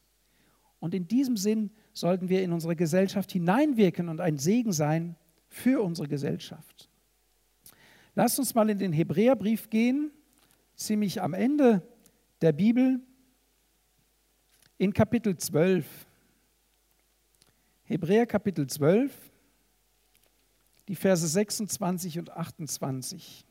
Und 0.80 0.93
in 0.93 1.08
diesem 1.08 1.38
Sinn 1.38 1.71
sollten 1.91 2.30
wir 2.30 2.43
in 2.43 2.54
unsere 2.54 2.76
Gesellschaft 2.76 3.32
hineinwirken 3.32 4.10
und 4.10 4.21
ein 4.21 4.38
Segen 4.38 4.74
sein 4.74 5.15
für 5.47 5.82
unsere 5.82 6.08
Gesellschaft. 6.08 6.88
Lasst 8.13 8.38
uns 8.38 8.54
mal 8.54 8.69
in 8.69 8.78
den 8.78 8.93
Hebräerbrief 8.93 9.71
gehen, 9.71 10.12
ziemlich 10.76 11.19
am 11.19 11.34
Ende 11.34 11.82
der 12.41 12.52
Bibel, 12.52 13.00
in 14.78 14.93
Kapitel 14.93 15.36
12. 15.36 16.11
Hebräer 17.92 18.26
Kapitel 18.26 18.68
12, 18.68 19.12
die 20.88 20.96
Verse 20.96 21.28
26 21.28 22.20
und 22.20 22.32
28. 22.32 23.46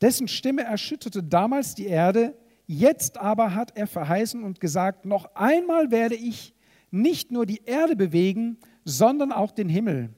Dessen 0.00 0.26
Stimme 0.26 0.64
erschütterte 0.64 1.22
damals 1.22 1.76
die 1.76 1.86
Erde, 1.86 2.36
Jetzt 2.66 3.16
aber 3.16 3.54
hat 3.54 3.78
er 3.78 3.86
verheißen 3.86 4.42
und 4.42 4.60
gesagt, 4.60 5.06
noch 5.06 5.34
einmal 5.36 5.90
werde 5.90 6.16
ich 6.16 6.54
nicht 6.90 7.30
nur 7.30 7.46
die 7.46 7.62
Erde 7.64 7.96
bewegen, 7.96 8.58
sondern 8.84 9.32
auch 9.32 9.52
den 9.52 9.70
Himmel. 9.70 10.10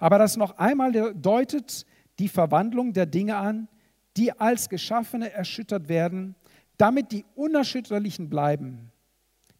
Aber 0.00 0.18
das 0.18 0.36
noch 0.36 0.58
einmal 0.58 1.14
deutet 1.14 1.86
die 2.18 2.28
Verwandlung 2.28 2.92
der 2.92 3.06
Dinge 3.06 3.36
an, 3.36 3.68
die 4.18 4.32
als 4.32 4.68
Geschaffene 4.68 5.32
erschüttert 5.32 5.88
werden, 5.88 6.34
damit 6.76 7.12
die 7.12 7.24
Unerschütterlichen 7.36 8.28
bleiben. 8.28 8.91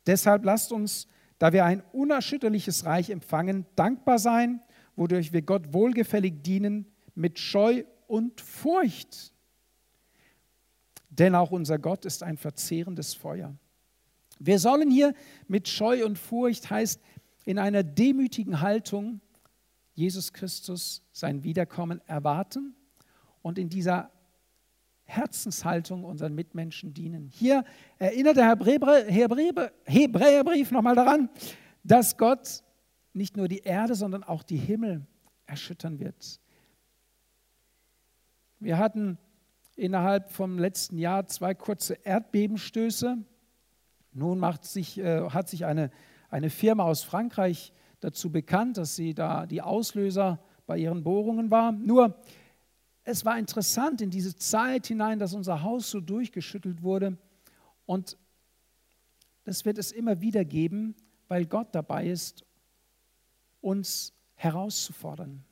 Deshalb 0.06 0.44
lasst 0.44 0.72
uns, 0.72 1.08
da 1.38 1.52
wir 1.52 1.64
ein 1.64 1.82
unerschütterliches 1.92 2.84
Reich 2.84 3.10
empfangen, 3.10 3.66
dankbar 3.76 4.18
sein, 4.18 4.60
wodurch 4.96 5.32
wir 5.32 5.42
Gott 5.42 5.72
wohlgefällig 5.72 6.42
dienen, 6.42 6.86
mit 7.14 7.38
Scheu 7.38 7.84
und 8.06 8.40
Furcht 8.40 9.32
denn 11.12 11.34
auch 11.34 11.50
unser 11.50 11.78
Gott 11.78 12.06
ist 12.06 12.22
ein 12.22 12.38
verzehrendes 12.38 13.12
Feuer. 13.12 13.54
Wir 14.38 14.58
sollen 14.58 14.90
hier 14.90 15.14
mit 15.46 15.68
Scheu 15.68 16.06
und 16.06 16.18
Furcht, 16.18 16.70
heißt 16.70 17.00
in 17.44 17.58
einer 17.58 17.82
demütigen 17.82 18.60
Haltung, 18.60 19.20
Jesus 19.92 20.32
Christus 20.32 21.02
sein 21.12 21.44
Wiederkommen 21.44 22.00
erwarten 22.06 22.74
und 23.42 23.58
in 23.58 23.68
dieser 23.68 24.10
Herzenshaltung 25.14 26.04
unseren 26.04 26.34
Mitmenschen 26.34 26.94
dienen. 26.94 27.28
Hier 27.28 27.64
erinnert 27.98 28.36
der 28.36 28.48
Hebräerbrief 28.48 30.70
nochmal 30.70 30.94
daran, 30.94 31.28
dass 31.84 32.16
Gott 32.16 32.62
nicht 33.12 33.36
nur 33.36 33.46
die 33.46 33.58
Erde, 33.58 33.94
sondern 33.94 34.24
auch 34.24 34.42
die 34.42 34.56
Himmel 34.56 35.06
erschüttern 35.46 35.98
wird. 35.98 36.40
Wir 38.58 38.78
hatten 38.78 39.18
innerhalb 39.76 40.30
vom 40.30 40.58
letzten 40.58 40.96
Jahr 40.96 41.26
zwei 41.26 41.54
kurze 41.54 41.94
Erdbebenstöße. 42.04 43.18
Nun 44.12 44.44
sich, 44.62 44.98
äh, 44.98 45.28
hat 45.30 45.48
sich 45.48 45.66
eine, 45.66 45.90
eine 46.30 46.48
Firma 46.48 46.84
aus 46.84 47.02
Frankreich 47.02 47.72
dazu 48.00 48.30
bekannt, 48.30 48.78
dass 48.78 48.96
sie 48.96 49.14
da 49.14 49.46
die 49.46 49.60
Auslöser 49.60 50.38
bei 50.66 50.78
ihren 50.78 51.02
Bohrungen 51.02 51.50
war. 51.50 51.72
Nur, 51.72 52.16
es 53.04 53.24
war 53.24 53.38
interessant 53.38 54.00
in 54.00 54.10
diese 54.10 54.36
Zeit 54.36 54.86
hinein, 54.86 55.18
dass 55.18 55.34
unser 55.34 55.62
Haus 55.62 55.90
so 55.90 56.00
durchgeschüttelt 56.00 56.82
wurde. 56.82 57.18
Und 57.84 58.16
das 59.44 59.64
wird 59.64 59.78
es 59.78 59.90
immer 59.90 60.20
wieder 60.20 60.44
geben, 60.44 60.94
weil 61.28 61.46
Gott 61.46 61.74
dabei 61.74 62.06
ist, 62.06 62.44
uns 63.60 64.12
herauszufordern, 64.34 65.44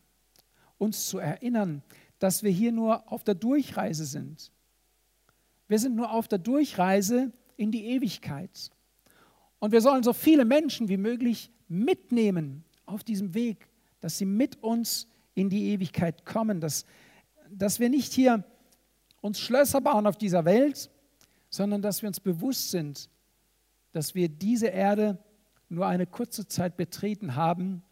uns 0.78 1.08
zu 1.08 1.18
erinnern, 1.18 1.82
dass 2.18 2.42
wir 2.42 2.50
hier 2.50 2.72
nur 2.72 3.10
auf 3.10 3.24
der 3.24 3.34
Durchreise 3.34 4.04
sind. 4.04 4.52
Wir 5.68 5.78
sind 5.78 5.96
nur 5.96 6.12
auf 6.12 6.28
der 6.28 6.38
Durchreise 6.38 7.32
in 7.56 7.70
die 7.70 7.86
Ewigkeit. 7.86 8.70
Und 9.58 9.72
wir 9.72 9.80
sollen 9.80 10.02
so 10.02 10.12
viele 10.12 10.44
Menschen 10.44 10.88
wie 10.88 10.96
möglich 10.96 11.50
mitnehmen 11.68 12.64
auf 12.86 13.04
diesem 13.04 13.34
Weg, 13.34 13.68
dass 14.00 14.18
sie 14.18 14.24
mit 14.24 14.62
uns 14.62 15.06
in 15.34 15.48
die 15.48 15.68
Ewigkeit 15.70 16.24
kommen, 16.24 16.60
dass, 16.60 16.84
dass 17.50 17.80
wir 17.80 17.88
nicht 17.88 18.12
hier 18.12 18.44
uns 19.20 19.38
Schlösser 19.38 19.80
bauen 19.80 20.06
auf 20.06 20.16
dieser 20.16 20.44
Welt, 20.44 20.90
sondern 21.48 21.82
dass 21.82 22.02
wir 22.02 22.08
uns 22.08 22.20
bewusst 22.20 22.70
sind, 22.70 23.08
dass 23.92 24.14
wir 24.14 24.28
diese 24.28 24.68
Erde 24.68 25.18
nur 25.68 25.86
eine 25.86 26.06
kurze 26.06 26.46
Zeit 26.46 26.76
betreten 26.76 27.34
haben 27.34 27.82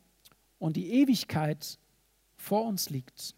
und 0.58 0.76
die 0.76 0.92
Ewigkeit 0.92 1.78
vor 2.36 2.64
uns 2.64 2.90
liegt. 2.90 3.34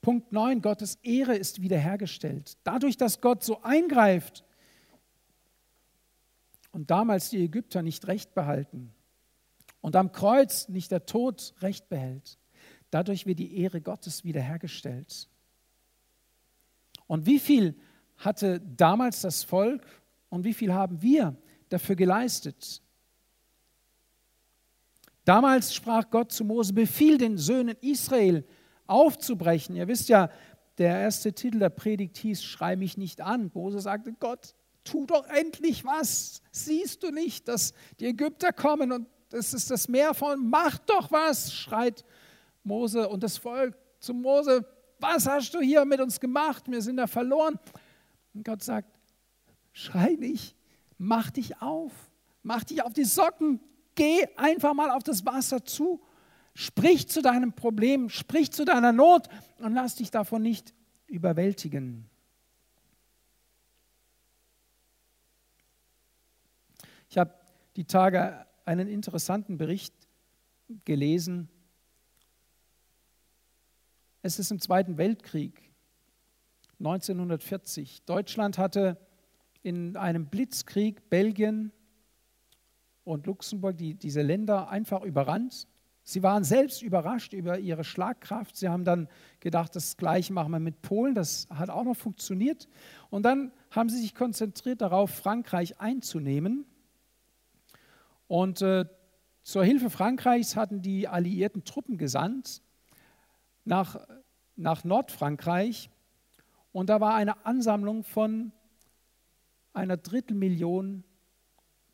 Punkt 0.00 0.32
9, 0.32 0.62
Gottes 0.62 0.96
Ehre 1.02 1.36
ist 1.36 1.62
wiederhergestellt. 1.62 2.58
Dadurch, 2.64 2.96
dass 2.96 3.20
Gott 3.20 3.44
so 3.44 3.62
eingreift 3.62 4.44
und 6.72 6.90
damals 6.90 7.30
die 7.30 7.44
Ägypter 7.44 7.82
nicht 7.82 8.08
recht 8.08 8.34
behalten 8.34 8.92
und 9.82 9.96
am 9.96 10.12
Kreuz 10.12 10.68
nicht 10.68 10.90
der 10.90 11.04
Tod 11.04 11.54
recht 11.60 11.90
behält, 11.90 12.38
dadurch 12.90 13.26
wird 13.26 13.38
die 13.38 13.58
Ehre 13.58 13.82
Gottes 13.82 14.24
wiederhergestellt. 14.24 15.28
Und 17.06 17.26
wie 17.26 17.38
viel 17.38 17.76
hatte 18.16 18.60
damals 18.60 19.20
das 19.20 19.44
Volk 19.44 19.84
und 20.30 20.44
wie 20.44 20.54
viel 20.54 20.72
haben 20.72 21.02
wir 21.02 21.36
dafür 21.68 21.96
geleistet? 21.96 22.80
Damals 25.24 25.74
sprach 25.74 26.08
Gott 26.10 26.32
zu 26.32 26.44
Mose, 26.44 26.72
befiehl 26.72 27.18
den 27.18 27.36
Söhnen 27.36 27.76
Israel, 27.80 28.44
aufzubrechen. 28.86 29.76
Ihr 29.76 29.88
wisst 29.88 30.08
ja, 30.08 30.30
der 30.78 31.00
erste 31.00 31.32
Titel 31.32 31.58
der 31.58 31.70
Predigt 31.70 32.16
hieß, 32.18 32.42
schrei 32.42 32.76
mich 32.76 32.96
nicht 32.96 33.20
an. 33.20 33.50
Mose 33.54 33.80
sagte, 33.80 34.12
Gott, 34.14 34.54
tu 34.84 35.06
doch 35.06 35.26
endlich 35.26 35.84
was. 35.84 36.42
Siehst 36.50 37.02
du 37.02 37.10
nicht, 37.10 37.46
dass 37.48 37.72
die 38.00 38.06
Ägypter 38.06 38.52
kommen 38.52 38.90
und 38.90 39.06
es 39.32 39.54
ist 39.54 39.70
das 39.70 39.88
Meer 39.88 40.14
von, 40.14 40.48
mach 40.48 40.78
doch 40.78 41.10
was, 41.10 41.52
schreit 41.52 42.04
Mose 42.64 43.08
und 43.08 43.22
das 43.22 43.38
Volk 43.38 43.76
zu 43.98 44.14
Mose, 44.14 44.66
was 44.98 45.26
hast 45.26 45.52
du 45.54 45.60
hier 45.60 45.84
mit 45.84 46.00
uns 46.00 46.20
gemacht? 46.20 46.64
Wir 46.68 46.80
sind 46.80 46.96
da 46.96 47.06
verloren. 47.06 47.58
Und 48.34 48.44
Gott 48.44 48.62
sagt, 48.62 48.88
schrei 49.72 50.16
nicht, 50.18 50.56
mach 50.98 51.30
dich 51.30 51.60
auf, 51.60 51.92
mach 52.42 52.64
dich 52.64 52.82
auf 52.82 52.92
die 52.92 53.04
Socken, 53.04 53.60
geh 53.94 54.26
einfach 54.36 54.74
mal 54.74 54.90
auf 54.90 55.02
das 55.02 55.26
Wasser 55.26 55.64
zu 55.64 56.00
Sprich 56.54 57.08
zu 57.08 57.22
deinem 57.22 57.54
Problem, 57.54 58.10
sprich 58.10 58.52
zu 58.52 58.64
deiner 58.64 58.92
Not 58.92 59.28
und 59.58 59.72
lass 59.72 59.94
dich 59.94 60.10
davon 60.10 60.42
nicht 60.42 60.74
überwältigen. 61.06 62.08
Ich 67.08 67.16
habe 67.16 67.34
die 67.76 67.84
Tage 67.84 68.46
einen 68.72 68.88
interessanten 68.88 69.58
Bericht 69.58 69.94
gelesen. 70.86 71.50
Es 74.22 74.38
ist 74.38 74.50
im 74.50 74.60
Zweiten 74.60 74.96
Weltkrieg 74.96 75.70
1940. 76.78 78.02
Deutschland 78.04 78.56
hatte 78.56 78.96
in 79.62 79.96
einem 79.96 80.26
Blitzkrieg 80.26 81.10
Belgien 81.10 81.70
und 83.04 83.26
Luxemburg, 83.26 83.76
die, 83.76 83.94
diese 83.94 84.22
Länder 84.22 84.70
einfach 84.70 85.02
überrannt 85.02 85.66
Sie 86.04 86.22
waren 86.22 86.42
selbst 86.42 86.82
überrascht 86.82 87.32
über 87.32 87.58
ihre 87.58 87.84
Schlagkraft. 87.84 88.56
Sie 88.56 88.68
haben 88.68 88.84
dann 88.84 89.08
gedacht, 89.38 89.76
das 89.76 89.96
gleiche 89.96 90.32
machen 90.32 90.50
wir 90.50 90.58
mit 90.58 90.82
Polen. 90.82 91.14
Das 91.14 91.46
hat 91.50 91.70
auch 91.70 91.84
noch 91.84 91.96
funktioniert. 91.96 92.68
Und 93.10 93.22
dann 93.22 93.52
haben 93.70 93.88
sie 93.88 94.00
sich 94.00 94.14
konzentriert 94.14 94.80
darauf, 94.80 95.10
Frankreich 95.10 95.80
einzunehmen. 95.80 96.64
Und 98.28 98.62
äh, 98.62 98.84
zur 99.42 99.64
Hilfe 99.64 99.90
Frankreichs 99.90 100.56
hatten 100.56 100.82
die 100.82 101.08
alliierten 101.08 101.64
Truppen 101.64 101.98
gesandt 101.98 102.62
nach, 103.64 104.06
nach 104.56 104.84
Nordfrankreich. 104.84 105.90
Und 106.72 106.88
da 106.88 107.00
war 107.00 107.14
eine 107.14 107.44
Ansammlung 107.44 108.04
von 108.04 108.52
einer 109.72 109.96
Drittelmillion 109.96 111.04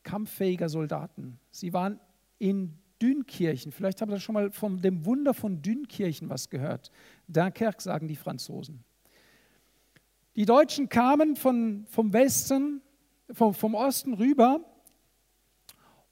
kampffähiger 0.03 0.69
Soldaten. 0.69 1.39
Sie 1.51 1.73
waren 1.73 2.01
in 2.39 2.79
Dünkirchen. 3.01 3.73
Vielleicht 3.73 4.01
habt 4.01 4.11
ihr 4.11 4.21
schon 4.21 4.35
mal 4.35 4.51
von 4.51 4.81
dem 4.81 5.05
Wunder 5.05 5.35
von 5.35 5.63
Dünkirchen 5.63 6.29
was 6.29 6.51
gehört. 6.51 6.91
Dunkerque 7.29 7.83
sagen 7.83 8.09
die 8.09 8.17
Franzosen. 8.17 8.85
Die 10.37 10.45
Deutschen 10.45 10.89
kamen 10.89 11.37
von, 11.37 11.87
vom 11.89 12.13
Westen, 12.13 12.83
vom, 13.31 13.55
vom 13.55 13.75
Osten 13.75 14.15
rüber 14.15 14.61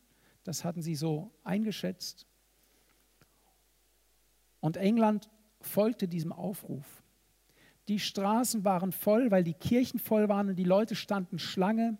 Das 0.44 0.66
hatten 0.66 0.82
sie 0.82 0.96
so 0.96 1.32
eingeschätzt. 1.44 2.26
Und 4.60 4.76
England 4.76 5.30
folgte 5.62 6.08
diesem 6.08 6.32
Aufruf. 6.34 6.86
Die 7.88 8.00
Straßen 8.00 8.66
waren 8.66 8.92
voll, 8.92 9.30
weil 9.30 9.44
die 9.44 9.54
Kirchen 9.54 10.00
voll 10.00 10.28
waren 10.30 10.50
und 10.50 10.56
die 10.56 10.64
Leute 10.64 10.96
standen 10.96 11.38
Schlange, 11.38 12.00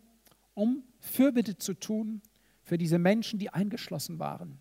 um 0.56 0.84
Fürbitte 1.00 1.58
zu 1.58 1.76
tun 1.76 2.22
für 2.64 2.80
diese 2.80 2.98
Menschen, 2.98 3.38
die 3.38 3.52
eingeschlossen 3.52 4.18
waren. 4.18 4.60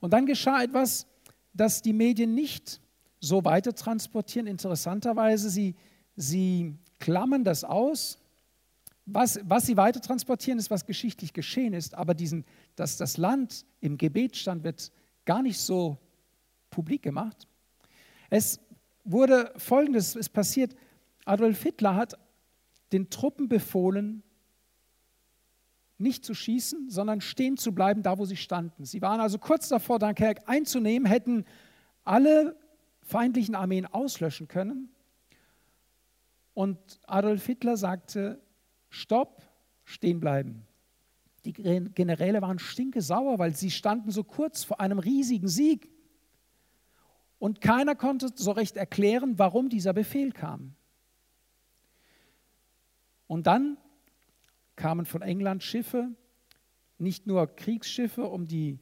Und 0.00 0.12
dann 0.12 0.26
geschah 0.26 0.62
etwas, 0.62 1.06
das 1.54 1.80
die 1.80 1.92
Medien 1.92 2.34
nicht 2.34 2.80
so 3.20 3.44
weiter 3.44 3.74
transportieren. 3.74 4.46
Interessanterweise, 4.46 5.50
sie, 5.50 5.74
sie 6.16 6.74
klammern 6.98 7.44
das 7.44 7.64
aus. 7.64 8.18
Was, 9.06 9.40
was 9.44 9.66
sie 9.66 9.76
weiter 9.76 10.00
transportieren, 10.00 10.58
ist, 10.58 10.70
was 10.70 10.84
geschichtlich 10.84 11.32
geschehen 11.32 11.72
ist. 11.72 11.94
Aber 11.94 12.14
diesen, 12.14 12.44
dass 12.76 12.96
das 12.96 13.16
Land 13.16 13.64
im 13.80 13.96
Gebet 13.96 14.36
stand, 14.36 14.64
wird 14.64 14.92
gar 15.24 15.42
nicht 15.42 15.58
so 15.58 15.98
publik 16.70 17.02
gemacht. 17.02 17.46
Es 18.30 18.60
wurde 19.04 19.52
Folgendes 19.56 20.14
ist 20.14 20.30
passiert. 20.30 20.74
Adolf 21.24 21.62
Hitler 21.62 21.94
hat 21.94 22.18
den 22.92 23.10
Truppen 23.10 23.48
befohlen, 23.48 24.22
nicht 25.98 26.24
zu 26.24 26.34
schießen, 26.34 26.90
sondern 26.90 27.20
stehen 27.20 27.56
zu 27.56 27.72
bleiben, 27.72 28.02
da 28.02 28.18
wo 28.18 28.24
sie 28.24 28.36
standen. 28.36 28.84
Sie 28.84 29.02
waren 29.02 29.20
also 29.20 29.38
kurz 29.38 29.68
davor, 29.68 29.98
Dunkerque 29.98 30.46
einzunehmen, 30.46 31.08
hätten 31.08 31.44
alle 32.04 32.56
feindlichen 33.08 33.54
Armeen 33.54 33.86
auslöschen 33.86 34.48
können. 34.48 34.90
Und 36.54 36.78
Adolf 37.06 37.46
Hitler 37.46 37.76
sagte, 37.76 38.40
stopp, 38.90 39.42
stehen 39.84 40.20
bleiben. 40.20 40.66
Die 41.44 41.52
Generäle 41.52 42.42
waren 42.42 42.58
stinkesauer, 42.58 43.38
weil 43.38 43.54
sie 43.54 43.70
standen 43.70 44.10
so 44.10 44.24
kurz 44.24 44.64
vor 44.64 44.80
einem 44.80 44.98
riesigen 44.98 45.48
Sieg. 45.48 45.90
Und 47.38 47.60
keiner 47.60 47.94
konnte 47.94 48.30
so 48.34 48.50
recht 48.50 48.76
erklären, 48.76 49.38
warum 49.38 49.68
dieser 49.68 49.92
Befehl 49.92 50.32
kam. 50.32 50.74
Und 53.26 53.46
dann 53.46 53.78
kamen 54.76 55.06
von 55.06 55.22
England 55.22 55.62
Schiffe, 55.62 56.10
nicht 56.98 57.26
nur 57.26 57.46
Kriegsschiffe, 57.46 58.24
um 58.24 58.46
die, 58.46 58.78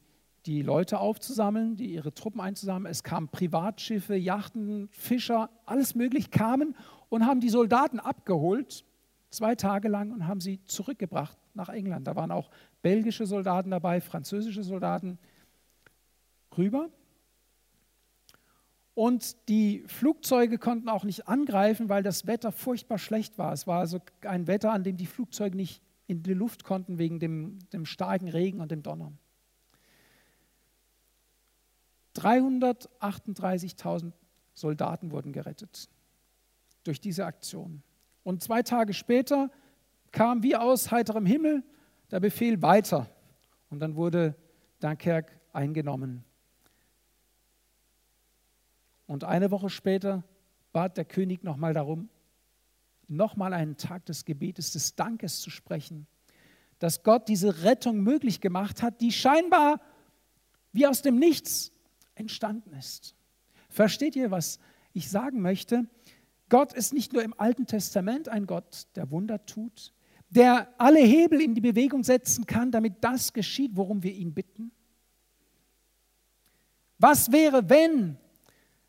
die 0.47 0.63
Leute 0.63 1.01
aufzusammeln, 1.01 1.77
die 1.77 1.93
ihre 1.93 2.15
Truppen 2.15 2.41
einzusammeln. 2.41 2.91
Es 2.91 3.03
kamen 3.03 3.29
Privatschiffe, 3.29 4.15
Yachten, 4.15 4.89
Fischer, 4.93 5.51
alles 5.65 5.95
möglich 5.95 6.31
kamen 6.31 6.77
und 7.09 7.27
haben 7.27 7.41
die 7.41 7.49
Soldaten 7.49 7.99
abgeholt, 7.99 8.85
zwei 9.31 9.57
Tage 9.57 9.89
lang, 9.89 10.13
und 10.13 10.27
haben 10.27 10.41
sie 10.41 10.63
zurückgebracht 10.65 11.37
nach 11.55 11.69
England. 11.69 12.07
Da 12.07 12.15
waren 12.15 12.31
auch 12.31 12.51
belgische 12.83 13.27
Soldaten 13.27 13.71
dabei, 13.71 14.01
französische 14.01 14.63
Soldaten 14.63 15.19
rüber. 16.57 16.89
Und 18.95 19.49
die 19.49 19.85
Flugzeuge 19.89 20.59
konnten 20.59 20.89
auch 20.89 21.05
nicht 21.05 21.29
angreifen, 21.29 21.89
weil 21.89 22.03
das 22.03 22.27
Wetter 22.27 22.51
furchtbar 22.53 22.99
schlecht 22.99 23.37
war. 23.37 23.53
Es 23.53 23.67
war 23.67 23.81
also 23.81 24.01
ein 24.23 24.47
Wetter, 24.47 24.73
an 24.73 24.85
dem 24.85 24.97
die 24.97 25.07
Flugzeuge 25.07 25.57
nicht 25.57 25.83
in 26.07 26.23
die 26.23 26.33
Luft 26.33 26.65
konnten 26.65 26.99
wegen 26.99 27.19
dem, 27.19 27.59
dem 27.73 27.85
starken 27.85 28.29
Regen 28.29 28.61
und 28.61 28.71
dem 28.71 28.83
Donner. 28.83 29.13
338.000 32.17 34.13
Soldaten 34.55 35.11
wurden 35.11 35.33
gerettet 35.33 35.89
durch 36.85 37.01
diese 37.01 37.27
Aktion. 37.27 37.83
Und 38.23 38.43
zwei 38.43 38.63
Tage 38.63 38.95
später 38.95 39.51
kam 40.13 40.43
wie 40.43 40.57
aus 40.57 40.91
heiterem 40.91 41.27
Himmel 41.27 41.63
der 42.11 42.21
Befehl 42.21 42.63
weiter. 42.63 43.09
Und 43.71 43.81
dann 43.81 43.97
wurde 43.97 44.37
Dunkerque 44.81 45.33
eingenommen. 45.53 46.25
Und 49.07 49.25
eine 49.25 49.51
Woche 49.51 49.71
später 49.71 50.25
bat 50.73 50.97
der 50.97 51.05
König 51.05 51.45
nochmal 51.45 51.75
darum, 51.75 52.09
nochmal 53.09 53.53
einen 53.53 53.77
Tag 53.77 54.05
des 54.07 54.25
Gebetes, 54.25 54.73
des 54.73 54.97
Dankes 54.97 55.41
zu 55.41 55.51
sprechen, 55.51 56.07
dass 56.79 57.03
Gott 57.03 57.29
diese 57.29 57.63
Rettung 57.63 58.01
möglich 58.01 58.41
gemacht 58.41 58.83
hat, 58.83 59.01
die 59.01 59.13
scheinbar 59.13 59.81
wie 60.73 60.87
aus 60.87 61.03
dem 61.03 61.19
Nichts 61.19 61.73
entstanden 62.17 62.73
ist. 62.75 63.15
Versteht 63.69 64.17
ihr, 64.17 64.31
was 64.31 64.59
ich 64.93 65.09
sagen 65.09 65.41
möchte? 65.41 65.87
Gott 66.49 66.73
ist 66.73 66.93
nicht 66.93 67.13
nur 67.13 67.23
im 67.23 67.35
Alten 67.39 67.67
Testament 67.67 68.29
ein 68.29 68.47
Gott, 68.47 68.87
der 68.97 69.11
Wunder 69.11 69.45
tut, 69.47 69.93
der 70.31 70.69
alle 70.79 71.01
Hebel 71.01 71.41
in 71.41 71.55
die 71.55 71.61
Bewegung 71.61 72.03
setzen 72.03 72.47
kann, 72.47 72.71
damit 72.71 72.95
das 73.01 73.33
geschieht, 73.33 73.73
worum 73.75 74.03
wir 74.03 74.13
ihn 74.13 74.35
bitten. 74.35 74.73
Was 76.99 77.31
wäre, 77.31 77.69
wenn 77.69 78.17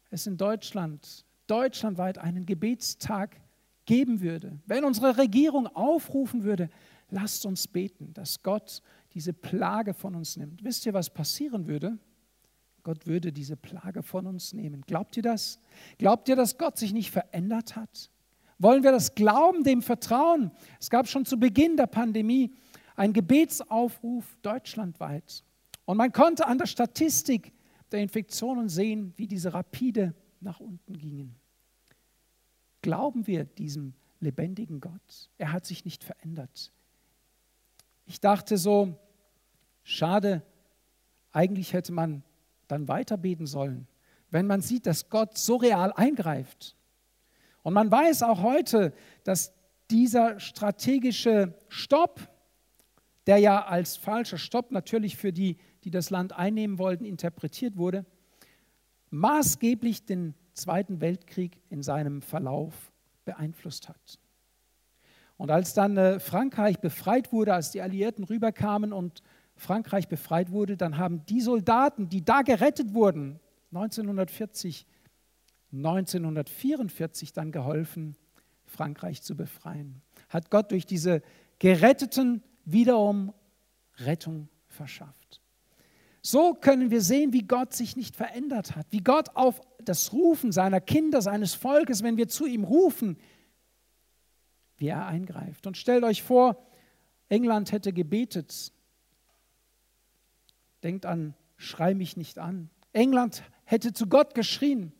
es 0.09 0.27
in 0.27 0.37
Deutschland, 0.37 1.25
deutschlandweit 1.47 2.17
einen 2.17 2.45
Gebetstag 2.45 3.39
geben 3.85 4.21
würde, 4.21 4.59
wenn 4.65 4.85
unsere 4.85 5.17
Regierung 5.17 5.67
aufrufen 5.67 6.43
würde, 6.43 6.69
lasst 7.09 7.45
uns 7.45 7.67
beten, 7.67 8.13
dass 8.13 8.43
Gott 8.43 8.81
diese 9.13 9.33
Plage 9.33 9.93
von 9.93 10.15
uns 10.15 10.37
nimmt. 10.37 10.63
Wisst 10.63 10.85
ihr, 10.85 10.93
was 10.93 11.09
passieren 11.09 11.67
würde? 11.67 11.97
Gott 12.87 13.05
würde 13.05 13.33
diese 13.33 13.57
Plage 13.57 14.01
von 14.01 14.25
uns 14.25 14.53
nehmen. 14.53 14.79
Glaubt 14.87 15.17
ihr 15.17 15.23
das? 15.23 15.59
Glaubt 15.97 16.29
ihr, 16.29 16.37
dass 16.37 16.57
Gott 16.57 16.77
sich 16.77 16.93
nicht 16.93 17.11
verändert 17.11 17.75
hat? 17.75 18.09
Wollen 18.59 18.81
wir 18.81 18.93
das 18.93 19.13
glauben, 19.13 19.65
dem 19.65 19.81
vertrauen? 19.81 20.51
Es 20.79 20.89
gab 20.89 21.05
schon 21.09 21.25
zu 21.25 21.37
Beginn 21.37 21.75
der 21.75 21.87
Pandemie 21.87 22.55
einen 22.95 23.11
Gebetsaufruf 23.11 24.37
deutschlandweit. 24.41 25.43
Und 25.83 25.97
man 25.97 26.13
konnte 26.13 26.47
an 26.47 26.59
der 26.59 26.65
Statistik 26.65 27.51
der 27.91 27.99
Infektionen 27.99 28.69
sehen, 28.69 29.11
wie 29.17 29.27
diese 29.27 29.53
rapide 29.53 30.15
nach 30.39 30.61
unten 30.61 30.97
gingen. 30.97 31.35
Glauben 32.81 33.27
wir 33.27 33.43
diesem 33.43 33.95
lebendigen 34.21 34.79
Gott? 34.79 35.29
Er 35.37 35.51
hat 35.51 35.65
sich 35.65 35.83
nicht 35.83 36.05
verändert. 36.05 36.71
Ich 38.05 38.21
dachte 38.21 38.57
so, 38.57 38.97
schade, 39.83 40.41
eigentlich 41.33 41.73
hätte 41.73 41.91
man 41.91 42.23
dann 42.67 42.87
weiter 42.87 43.17
beten 43.17 43.45
sollen, 43.45 43.87
wenn 44.29 44.47
man 44.47 44.61
sieht, 44.61 44.85
dass 44.85 45.09
Gott 45.09 45.37
so 45.37 45.55
real 45.55 45.93
eingreift. 45.93 46.75
Und 47.63 47.73
man 47.73 47.91
weiß 47.91 48.23
auch 48.23 48.41
heute, 48.41 48.93
dass 49.23 49.53
dieser 49.89 50.39
strategische 50.39 51.53
Stopp, 51.69 52.19
der 53.25 53.37
ja 53.37 53.65
als 53.65 53.97
falscher 53.97 54.37
Stopp 54.37 54.71
natürlich 54.71 55.17
für 55.17 55.33
die, 55.33 55.57
die 55.83 55.91
das 55.91 56.09
Land 56.09 56.33
einnehmen 56.33 56.77
wollten, 56.77 57.05
interpretiert 57.05 57.77
wurde, 57.77 58.05
maßgeblich 59.09 60.05
den 60.05 60.33
Zweiten 60.53 61.01
Weltkrieg 61.01 61.59
in 61.69 61.83
seinem 61.83 62.21
Verlauf 62.21 62.91
beeinflusst 63.25 63.89
hat. 63.89 64.19
Und 65.37 65.51
als 65.51 65.73
dann 65.73 65.97
äh, 65.97 66.19
Frankreich 66.19 66.79
befreit 66.79 67.31
wurde, 67.31 67.53
als 67.53 67.71
die 67.71 67.81
Alliierten 67.81 68.23
rüberkamen 68.23 68.91
und 68.91 69.21
Frankreich 69.57 70.07
befreit 70.07 70.51
wurde, 70.51 70.77
dann 70.77 70.97
haben 70.97 71.25
die 71.25 71.41
Soldaten, 71.41 72.09
die 72.09 72.23
da 72.23 72.41
gerettet 72.43 72.93
wurden, 72.93 73.39
1940, 73.71 74.85
1944 75.73 77.33
dann 77.33 77.51
geholfen, 77.51 78.15
Frankreich 78.65 79.21
zu 79.21 79.35
befreien. 79.35 80.01
Hat 80.29 80.51
Gott 80.51 80.71
durch 80.71 80.85
diese 80.85 81.21
Geretteten 81.59 82.43
wiederum 82.65 83.33
Rettung 83.97 84.49
verschafft. 84.67 85.41
So 86.21 86.53
können 86.53 86.91
wir 86.91 87.01
sehen, 87.01 87.33
wie 87.33 87.43
Gott 87.43 87.73
sich 87.73 87.95
nicht 87.95 88.15
verändert 88.15 88.75
hat, 88.75 88.85
wie 88.89 88.99
Gott 88.99 89.29
auf 89.35 89.61
das 89.83 90.11
Rufen 90.11 90.51
seiner 90.51 90.81
Kinder, 90.81 91.21
seines 91.21 91.53
Volkes, 91.53 92.03
wenn 92.03 92.17
wir 92.17 92.27
zu 92.27 92.45
ihm 92.45 92.63
rufen, 92.63 93.17
wie 94.77 94.87
er 94.87 95.05
eingreift. 95.07 95.65
Und 95.67 95.77
stellt 95.77 96.03
euch 96.03 96.23
vor, 96.23 96.67
England 97.29 97.71
hätte 97.71 97.93
gebetet. 97.93 98.73
Denkt 100.83 101.05
an, 101.05 101.33
schrei 101.55 101.93
mich 101.93 102.17
nicht 102.17 102.39
an. 102.39 102.69
England 102.93 103.43
hätte 103.63 103.93
zu 103.93 104.07
Gott 104.07 104.35
geschrien. 104.35 104.91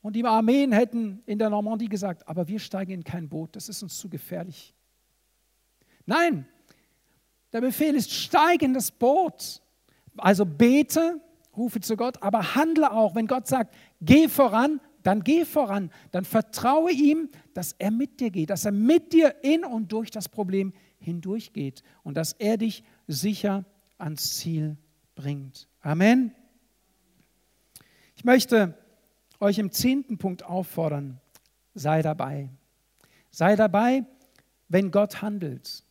Und 0.00 0.16
die 0.16 0.24
Armeen 0.24 0.72
hätten 0.72 1.22
in 1.26 1.38
der 1.38 1.50
Normandie 1.50 1.88
gesagt, 1.88 2.26
aber 2.26 2.48
wir 2.48 2.58
steigen 2.58 2.92
in 2.92 3.04
kein 3.04 3.28
Boot, 3.28 3.54
das 3.54 3.68
ist 3.68 3.82
uns 3.82 3.96
zu 3.98 4.08
gefährlich. 4.08 4.74
Nein, 6.06 6.46
der 7.52 7.60
Befehl 7.60 7.94
ist, 7.94 8.10
steig 8.10 8.62
in 8.62 8.74
das 8.74 8.90
Boot. 8.90 9.62
Also 10.16 10.44
bete, 10.44 11.20
rufe 11.56 11.80
zu 11.80 11.96
Gott, 11.96 12.22
aber 12.22 12.54
handle 12.54 12.90
auch. 12.90 13.14
Wenn 13.14 13.26
Gott 13.26 13.46
sagt, 13.46 13.74
geh 14.00 14.28
voran, 14.28 14.80
dann 15.02 15.22
geh 15.22 15.44
voran. 15.44 15.90
Dann 16.10 16.24
vertraue 16.24 16.90
ihm, 16.90 17.28
dass 17.54 17.74
er 17.78 17.90
mit 17.90 18.20
dir 18.20 18.30
geht, 18.30 18.50
dass 18.50 18.64
er 18.64 18.72
mit 18.72 19.12
dir 19.12 19.36
in 19.42 19.64
und 19.64 19.92
durch 19.92 20.10
das 20.10 20.28
Problem 20.28 20.72
hindurchgeht 20.98 21.82
und 22.02 22.16
dass 22.16 22.32
er 22.32 22.56
dich 22.56 22.84
sicher 23.06 23.64
ans 24.02 24.36
Ziel 24.36 24.76
bringt. 25.14 25.68
Amen. 25.80 26.34
Ich 28.16 28.24
möchte 28.24 28.76
euch 29.40 29.58
im 29.58 29.72
zehnten 29.72 30.18
Punkt 30.18 30.44
auffordern, 30.44 31.20
sei 31.74 32.02
dabei. 32.02 32.50
Sei 33.30 33.56
dabei, 33.56 34.04
wenn 34.68 34.90
Gott 34.90 35.22
handelt. 35.22 35.84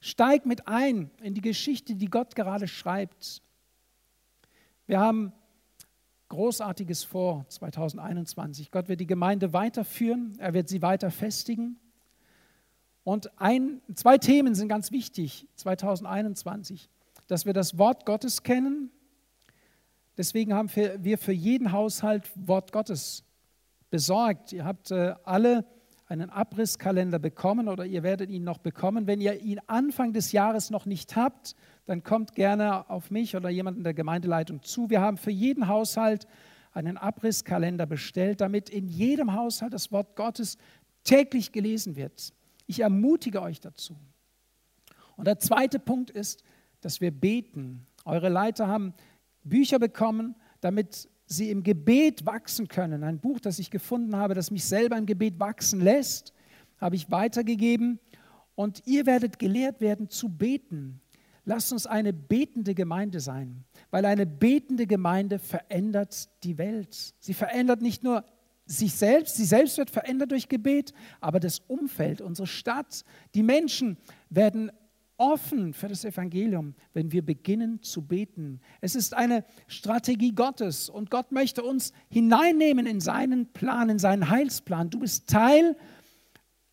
Steig 0.00 0.46
mit 0.46 0.66
ein 0.66 1.10
in 1.20 1.34
die 1.34 1.40
Geschichte, 1.40 1.94
die 1.94 2.06
Gott 2.06 2.34
gerade 2.34 2.68
schreibt. 2.68 3.42
Wir 4.86 5.00
haben 5.00 5.32
Großartiges 6.28 7.04
vor 7.04 7.46
2021. 7.48 8.70
Gott 8.70 8.88
wird 8.88 9.00
die 9.00 9.06
Gemeinde 9.06 9.52
weiterführen, 9.52 10.36
er 10.38 10.54
wird 10.54 10.68
sie 10.68 10.82
weiter 10.82 11.10
festigen. 11.10 11.78
Und 13.04 13.30
ein, 13.40 13.80
zwei 13.94 14.18
Themen 14.18 14.56
sind 14.56 14.68
ganz 14.68 14.90
wichtig 14.90 15.46
2021, 15.54 16.88
dass 17.26 17.46
wir 17.46 17.52
das 17.52 17.78
Wort 17.78 18.06
Gottes 18.06 18.42
kennen 18.42 18.90
Deswegen 20.16 20.54
haben 20.54 20.70
wir 20.74 21.18
für 21.18 21.32
jeden 21.32 21.72
Haushalt 21.72 22.30
Wort 22.36 22.72
Gottes 22.72 23.24
besorgt. 23.90 24.52
Ihr 24.52 24.64
habt 24.64 24.90
äh, 24.90 25.14
alle 25.24 25.66
einen 26.06 26.30
Abrisskalender 26.30 27.18
bekommen 27.18 27.68
oder 27.68 27.84
ihr 27.84 28.02
werdet 28.02 28.30
ihn 28.30 28.44
noch 28.44 28.58
bekommen. 28.58 29.06
Wenn 29.06 29.20
ihr 29.20 29.40
ihn 29.40 29.60
Anfang 29.66 30.12
des 30.12 30.32
Jahres 30.32 30.70
noch 30.70 30.86
nicht 30.86 31.16
habt, 31.16 31.54
dann 31.84 32.02
kommt 32.02 32.34
gerne 32.34 32.88
auf 32.88 33.10
mich 33.10 33.36
oder 33.36 33.50
jemanden 33.50 33.84
der 33.84 33.92
Gemeindeleitung 33.92 34.62
zu. 34.62 34.88
Wir 34.88 35.00
haben 35.00 35.18
für 35.18 35.32
jeden 35.32 35.68
Haushalt 35.68 36.26
einen 36.72 36.96
Abrisskalender 36.96 37.86
bestellt, 37.86 38.40
damit 38.40 38.70
in 38.70 38.88
jedem 38.88 39.34
Haushalt 39.34 39.74
das 39.74 39.92
Wort 39.92 40.16
Gottes 40.16 40.56
täglich 41.04 41.52
gelesen 41.52 41.96
wird. 41.96 42.32
Ich 42.66 42.80
ermutige 42.80 43.42
euch 43.42 43.60
dazu. 43.60 43.96
Und 45.16 45.26
der 45.26 45.38
zweite 45.38 45.78
Punkt 45.78 46.10
ist, 46.10 46.42
dass 46.80 47.00
wir 47.00 47.10
beten. 47.10 47.86
Eure 48.04 48.28
Leiter 48.28 48.68
haben 48.68 48.94
Bücher 49.44 49.78
bekommen, 49.78 50.34
damit 50.60 51.08
sie 51.26 51.50
im 51.50 51.62
Gebet 51.62 52.24
wachsen 52.24 52.68
können. 52.68 53.02
Ein 53.02 53.18
Buch, 53.18 53.40
das 53.40 53.58
ich 53.58 53.70
gefunden 53.70 54.16
habe, 54.16 54.34
das 54.34 54.50
mich 54.50 54.64
selber 54.64 54.96
im 54.96 55.06
Gebet 55.06 55.38
wachsen 55.38 55.80
lässt, 55.80 56.32
habe 56.78 56.96
ich 56.96 57.10
weitergegeben. 57.10 57.98
Und 58.54 58.86
ihr 58.86 59.06
werdet 59.06 59.38
gelehrt 59.38 59.80
werden 59.80 60.08
zu 60.08 60.28
beten. 60.28 61.00
Lasst 61.44 61.72
uns 61.72 61.86
eine 61.86 62.12
betende 62.12 62.74
Gemeinde 62.74 63.20
sein, 63.20 63.64
weil 63.90 64.04
eine 64.04 64.26
betende 64.26 64.86
Gemeinde 64.86 65.38
verändert 65.38 66.28
die 66.42 66.58
Welt. 66.58 67.14
Sie 67.20 67.34
verändert 67.34 67.82
nicht 67.82 68.02
nur 68.02 68.24
sich 68.66 68.94
selbst, 68.94 69.36
sie 69.36 69.44
selbst 69.44 69.78
wird 69.78 69.90
verändert 69.90 70.32
durch 70.32 70.48
Gebet, 70.48 70.92
aber 71.20 71.38
das 71.38 71.60
Umfeld, 71.60 72.20
unsere 72.20 72.48
Stadt, 72.48 73.04
die 73.34 73.44
Menschen 73.44 73.96
werden 74.28 74.72
offen 75.18 75.72
für 75.72 75.88
das 75.88 76.04
Evangelium, 76.04 76.74
wenn 76.92 77.12
wir 77.12 77.24
beginnen 77.24 77.82
zu 77.82 78.02
beten. 78.02 78.60
Es 78.80 78.94
ist 78.94 79.14
eine 79.14 79.44
Strategie 79.66 80.32
Gottes 80.32 80.88
und 80.88 81.10
Gott 81.10 81.32
möchte 81.32 81.62
uns 81.62 81.92
hineinnehmen 82.08 82.86
in 82.86 83.00
seinen 83.00 83.52
Plan, 83.52 83.88
in 83.88 83.98
seinen 83.98 84.28
Heilsplan. 84.28 84.90
Du 84.90 85.00
bist 85.00 85.28
Teil 85.28 85.76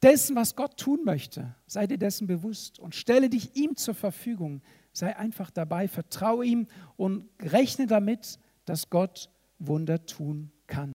dessen, 0.02 0.36
was 0.36 0.56
Gott 0.56 0.78
tun 0.78 1.02
möchte. 1.04 1.56
Sei 1.66 1.88
dir 1.88 1.98
dessen 1.98 2.28
bewusst 2.28 2.80
und 2.80 2.94
stelle 2.96 3.30
dich 3.30 3.56
ihm 3.56 3.76
zur 3.76 3.96
Verfügung. 3.96 4.62
Sei 4.92 5.16
einfach 5.16 5.50
dabei, 5.50 5.88
vertraue 5.88 6.46
ihm 6.46 6.68
und 6.98 7.30
rechne 7.42 7.88
damit, 7.88 8.40
dass 8.66 8.90
Gott 8.90 9.30
Wunder 9.60 10.06
tun 10.06 10.52
kann. 10.68 10.92